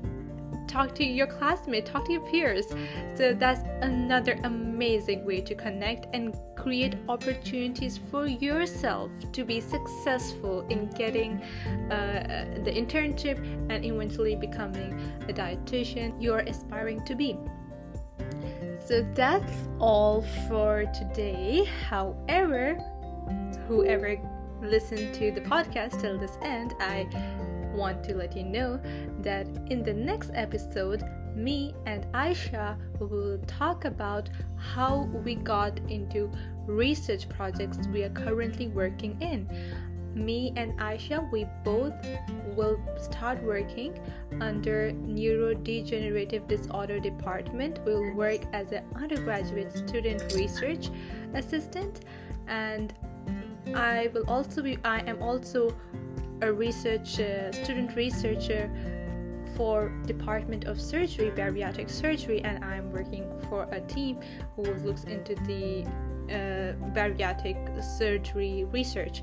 talk 0.67 0.95
to 0.95 1.03
your 1.03 1.27
classmate, 1.27 1.85
talk 1.85 2.05
to 2.05 2.13
your 2.13 2.21
peers. 2.21 2.65
So 3.15 3.33
that's 3.33 3.61
another 3.81 4.39
amazing 4.43 5.25
way 5.25 5.41
to 5.41 5.55
connect 5.55 6.07
and 6.15 6.35
create 6.55 6.95
opportunities 7.09 7.99
for 8.09 8.25
yourself 8.27 9.11
to 9.33 9.43
be 9.43 9.59
successful 9.59 10.65
in 10.69 10.89
getting 10.91 11.41
uh, 11.91 12.61
the 12.63 12.71
internship 12.71 13.37
and 13.69 13.85
eventually 13.85 14.35
becoming 14.35 14.99
a 15.29 15.33
dietitian 15.33 16.19
you're 16.21 16.39
aspiring 16.39 17.03
to 17.05 17.15
be. 17.15 17.37
So 18.85 19.05
that's 19.13 19.67
all 19.79 20.23
for 20.47 20.85
today. 20.93 21.65
However, 21.89 22.77
whoever 23.67 24.17
listened 24.61 25.13
to 25.15 25.31
the 25.31 25.41
podcast 25.41 25.99
till 26.01 26.17
this 26.17 26.37
end, 26.41 26.73
I 26.79 27.07
want 27.73 28.03
to 28.05 28.15
let 28.15 28.35
you 28.35 28.43
know 28.43 28.79
that 29.21 29.47
in 29.69 29.83
the 29.83 29.93
next 29.93 30.31
episode, 30.33 31.03
me 31.35 31.73
and 31.85 32.05
Aisha 32.13 32.77
will 32.99 33.39
talk 33.47 33.85
about 33.85 34.29
how 34.55 35.09
we 35.25 35.35
got 35.35 35.79
into 35.89 36.31
research 36.67 37.27
projects 37.29 37.87
we 37.87 38.03
are 38.03 38.09
currently 38.09 38.67
working 38.67 39.19
in. 39.21 39.49
Me 40.13 40.53
and 40.55 40.79
Aisha, 40.79 41.29
we 41.31 41.47
both 41.63 41.95
will 42.55 42.79
start 43.01 43.41
working 43.43 43.99
under 44.39 44.91
neurodegenerative 44.91 46.47
disorder 46.47 46.99
department. 46.99 47.79
We'll 47.83 48.13
work 48.13 48.41
as 48.53 48.71
an 48.71 48.85
undergraduate 48.95 49.75
student 49.75 50.21
research 50.33 50.91
assistant 51.33 52.01
and 52.47 52.93
I 53.75 54.09
will 54.13 54.25
also 54.27 54.61
be 54.61 54.77
I 54.83 54.99
am 54.99 55.21
also 55.21 55.75
a 56.41 56.51
research 56.51 57.19
uh, 57.19 57.51
student 57.51 57.95
researcher 57.95 58.69
for 59.55 59.89
Department 60.05 60.65
of 60.65 60.81
Surgery, 60.81 61.31
Bariatric 61.31 61.89
Surgery, 61.89 62.41
and 62.43 62.63
I'm 62.63 62.91
working 62.91 63.29
for 63.49 63.67
a 63.71 63.81
team 63.81 64.19
who 64.55 64.63
looks 64.63 65.03
into 65.03 65.35
the 65.45 65.85
uh, 66.29 66.73
bariatric 66.93 67.83
surgery 67.97 68.65
research. 68.71 69.21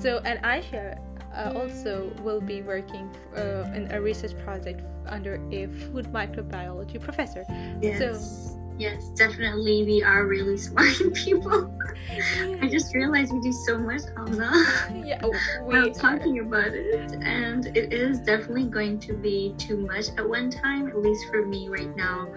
So, 0.00 0.20
and 0.24 0.38
Aisha 0.42 0.98
uh, 1.34 1.52
also 1.54 2.10
will 2.22 2.40
be 2.40 2.62
working 2.62 3.10
uh, 3.36 3.70
in 3.74 3.90
a 3.92 4.00
research 4.00 4.36
project 4.44 4.82
under 5.06 5.36
a 5.52 5.66
food 5.66 6.06
microbiology 6.06 7.00
professor. 7.00 7.44
Yes. 7.80 7.98
So, 7.98 8.55
Yes, 8.78 9.08
definitely. 9.10 9.84
We 9.84 10.02
are 10.02 10.26
really 10.26 10.56
smart 10.68 10.96
people. 11.14 11.72
Yeah. 12.10 12.58
I 12.60 12.68
just 12.68 12.94
realized 12.94 13.32
we 13.32 13.40
do 13.40 13.52
so 13.52 13.78
much, 13.78 14.02
Amna. 14.16 14.52
Yeah, 15.06 15.20
we 15.62 15.90
talking 15.92 16.40
about 16.40 16.72
it, 16.72 17.12
and 17.22 17.66
it 17.76 17.92
is 17.92 18.18
definitely 18.20 18.64
going 18.64 18.98
to 19.00 19.12
be 19.12 19.54
too 19.56 19.76
much 19.76 20.08
at 20.16 20.28
one 20.28 20.50
time. 20.50 20.88
At 20.88 20.98
least 21.00 21.26
for 21.30 21.46
me 21.46 21.68
right 21.68 21.94
now, 21.96 22.28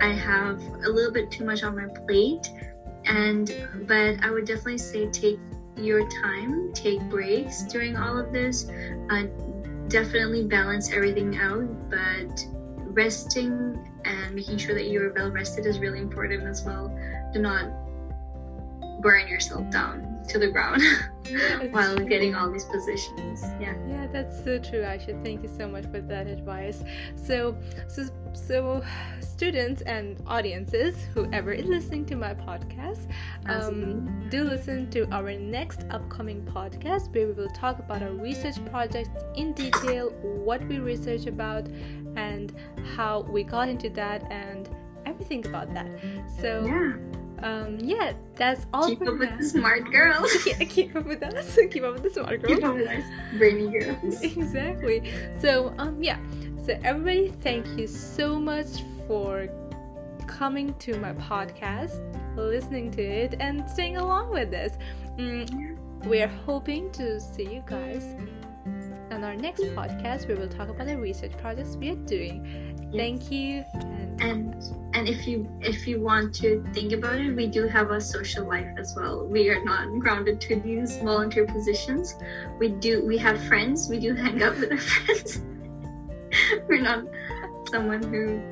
I 0.00 0.08
have 0.08 0.60
a 0.60 0.88
little 0.88 1.12
bit 1.12 1.30
too 1.30 1.44
much 1.44 1.62
on 1.62 1.76
my 1.76 1.86
plate, 2.06 2.50
and 3.06 3.50
but 3.86 4.22
I 4.22 4.30
would 4.30 4.46
definitely 4.46 4.78
say 4.78 5.08
take 5.10 5.38
your 5.76 6.08
time, 6.22 6.72
take 6.74 7.00
breaks 7.08 7.62
during 7.64 7.96
all 7.96 8.18
of 8.18 8.32
this. 8.32 8.68
Uh, 9.10 9.24
definitely 9.88 10.44
balance 10.44 10.92
everything 10.92 11.38
out, 11.38 11.66
but 11.88 12.46
resting 12.92 13.87
and 14.08 14.34
making 14.34 14.56
sure 14.58 14.74
that 14.74 14.88
you're 14.88 15.12
well 15.12 15.30
rested 15.30 15.66
is 15.66 15.78
really 15.78 15.98
important 15.98 16.44
as 16.44 16.64
well. 16.64 16.88
Do 17.32 17.40
not 17.40 17.70
burn 19.02 19.28
yourself 19.28 19.70
down 19.70 20.07
to 20.28 20.38
the 20.38 20.48
ground 20.48 20.82
while 21.70 21.96
true. 21.96 22.06
getting 22.06 22.34
all 22.34 22.50
these 22.50 22.64
positions. 22.64 23.42
Yeah. 23.60 23.74
Yeah, 23.88 24.06
that's 24.12 24.42
so 24.44 24.58
true. 24.58 24.80
Aisha, 24.80 25.22
thank 25.24 25.42
you 25.42 25.48
so 25.48 25.68
much 25.68 25.84
for 25.86 26.00
that 26.00 26.26
advice. 26.26 26.82
So, 27.16 27.56
so, 27.88 28.08
so, 28.32 28.82
students 29.20 29.82
and 29.82 30.20
audiences, 30.26 30.96
whoever 31.14 31.52
is 31.52 31.66
listening 31.66 32.06
to 32.06 32.16
my 32.16 32.34
podcast, 32.34 33.10
um, 33.46 34.28
do 34.30 34.44
listen 34.44 34.90
to 34.90 35.08
our 35.12 35.32
next 35.32 35.84
upcoming 35.90 36.42
podcast 36.44 37.14
where 37.14 37.26
we 37.26 37.32
will 37.32 37.50
talk 37.50 37.78
about 37.78 38.02
our 38.02 38.12
research 38.12 38.56
projects 38.66 39.10
in 39.36 39.52
detail, 39.52 40.10
what 40.22 40.64
we 40.66 40.78
research 40.78 41.26
about, 41.26 41.68
and 42.16 42.54
how 42.96 43.20
we 43.30 43.42
got 43.44 43.68
into 43.68 43.88
that, 43.90 44.30
and 44.30 44.68
everything 45.06 45.46
about 45.46 45.72
that. 45.74 45.88
So. 46.40 46.64
Yeah 46.66 47.17
um, 47.42 47.78
yeah, 47.80 48.12
that's 48.34 48.66
all. 48.72 48.88
Keep 48.88 49.02
up 49.02 49.18
with 49.18 49.38
the 49.38 49.44
smart 49.44 49.90
girls. 49.90 50.30
yeah, 50.46 50.58
keep 50.64 50.94
up 50.96 51.06
with 51.06 51.22
us. 51.22 51.58
keep 51.70 51.82
up 51.82 51.94
with 51.94 52.02
the 52.02 52.10
smart 52.10 52.42
girls. 52.42 52.54
Keep 52.54 52.64
up 52.64 52.74
with 52.74 52.88
us, 52.88 53.04
brainy 53.36 53.68
girls. 53.68 54.20
exactly. 54.22 55.12
So, 55.40 55.74
um, 55.78 56.02
yeah. 56.02 56.18
So 56.64 56.78
everybody, 56.82 57.28
thank 57.40 57.66
you 57.78 57.86
so 57.86 58.38
much 58.38 58.82
for 59.06 59.48
coming 60.26 60.74
to 60.80 60.98
my 60.98 61.12
podcast, 61.14 61.96
listening 62.36 62.90
to 62.92 63.02
it, 63.02 63.36
and 63.40 63.68
staying 63.68 63.96
along 63.96 64.30
with 64.30 64.50
this. 64.50 64.76
Mm, 65.16 65.78
we 66.04 66.22
are 66.22 66.28
hoping 66.28 66.90
to 66.92 67.20
see 67.20 67.54
you 67.54 67.62
guys 67.66 68.14
on 69.12 69.24
our 69.24 69.34
next 69.34 69.62
podcast. 69.62 70.28
We 70.28 70.34
will 70.34 70.48
talk 70.48 70.68
about 70.68 70.86
the 70.86 70.96
research 70.96 71.32
projects 71.38 71.76
we 71.76 71.90
are 71.90 71.96
doing. 71.96 72.86
Yes. 72.90 73.00
Thank 73.00 73.30
you. 73.30 73.64
And, 73.74 74.20
and 74.20 74.54
and 74.94 75.08
if 75.08 75.26
you 75.26 75.48
if 75.60 75.86
you 75.86 76.00
want 76.00 76.34
to 76.36 76.64
think 76.72 76.92
about 76.92 77.20
it 77.20 77.32
we 77.32 77.46
do 77.46 77.68
have 77.68 77.90
a 77.90 78.00
social 78.00 78.44
life 78.44 78.66
as 78.76 78.94
well 78.96 79.24
we 79.24 79.48
are 79.48 79.64
not 79.64 79.86
grounded 80.00 80.40
to 80.40 80.56
these 80.56 80.96
volunteer 80.98 81.46
positions 81.46 82.16
we 82.58 82.68
do 82.68 83.04
we 83.04 83.16
have 83.16 83.40
friends 83.44 83.88
we 83.88 84.00
do 84.00 84.14
hang 84.14 84.42
out 84.42 84.58
with 84.58 84.72
our 84.72 84.78
friends 84.92 85.42
we're 86.68 86.80
not 86.80 87.04
someone 87.70 88.02
who 88.02 88.42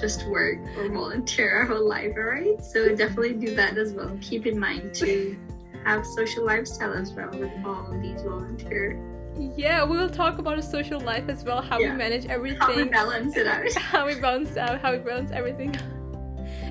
just 0.00 0.26
work 0.28 0.58
or 0.78 0.88
volunteer 0.88 1.56
our 1.56 1.66
whole 1.66 1.86
life 1.86 2.12
all 2.16 2.22
right 2.22 2.64
so 2.64 2.94
definitely 2.94 3.34
do 3.34 3.54
that 3.54 3.76
as 3.76 3.92
well 3.92 4.16
keep 4.22 4.46
in 4.46 4.58
mind 4.58 4.94
to 4.94 5.36
have 5.84 6.06
social 6.06 6.44
lifestyle 6.44 6.94
as 6.94 7.12
well 7.12 7.30
with 7.32 7.52
all 7.66 7.86
these 8.00 8.22
volunteer 8.22 9.11
yeah, 9.56 9.84
we 9.84 9.96
will 9.96 10.10
talk 10.10 10.38
about 10.38 10.58
a 10.58 10.62
social 10.62 11.00
life 11.00 11.28
as 11.28 11.44
well, 11.44 11.62
how 11.62 11.78
yeah. 11.78 11.92
we 11.92 11.96
manage 11.98 12.26
everything. 12.26 12.58
How 12.60 12.76
we 12.76 12.84
balance 12.84 13.36
it 13.36 13.46
out. 13.46 13.72
how 13.74 14.06
we 14.06 14.20
balance 14.20 14.56
out, 14.56 14.80
how 14.80 14.92
we 14.92 14.98
balance 14.98 15.30
everything 15.32 15.74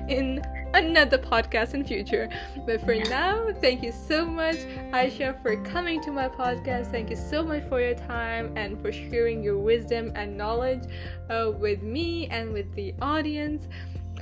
in 0.08 0.42
another 0.74 1.18
podcast 1.18 1.74
in 1.74 1.84
future. 1.84 2.28
But 2.66 2.80
for 2.84 2.92
yeah. 2.92 3.08
now, 3.08 3.48
thank 3.60 3.82
you 3.82 3.92
so 3.92 4.24
much, 4.24 4.56
Aisha, 4.92 5.40
for 5.42 5.56
coming 5.64 6.00
to 6.02 6.10
my 6.10 6.28
podcast. 6.28 6.90
Thank 6.90 7.10
you 7.10 7.16
so 7.16 7.42
much 7.42 7.68
for 7.68 7.80
your 7.80 7.94
time 7.94 8.56
and 8.56 8.80
for 8.80 8.92
sharing 8.92 9.42
your 9.42 9.58
wisdom 9.58 10.12
and 10.14 10.36
knowledge 10.36 10.84
uh, 11.30 11.52
with 11.58 11.82
me 11.82 12.26
and 12.28 12.52
with 12.52 12.72
the 12.74 12.94
audience. 13.02 13.68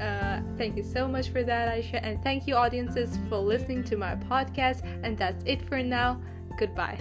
Uh, 0.01 0.41
thank 0.57 0.77
you 0.77 0.85
so 0.85 1.07
much 1.07 1.29
for 1.29 1.43
that, 1.43 1.69
Aisha. 1.69 2.01
And 2.03 2.23
thank 2.23 2.47
you, 2.47 2.55
audiences, 2.55 3.19
for 3.29 3.39
listening 3.39 3.85
to 3.85 3.97
my 3.97 4.17
podcast. 4.17 4.83
And 5.05 5.17
that's 5.19 5.43
it 5.45 5.67
for 5.69 5.83
now. 5.83 6.21
Goodbye. 6.59 6.99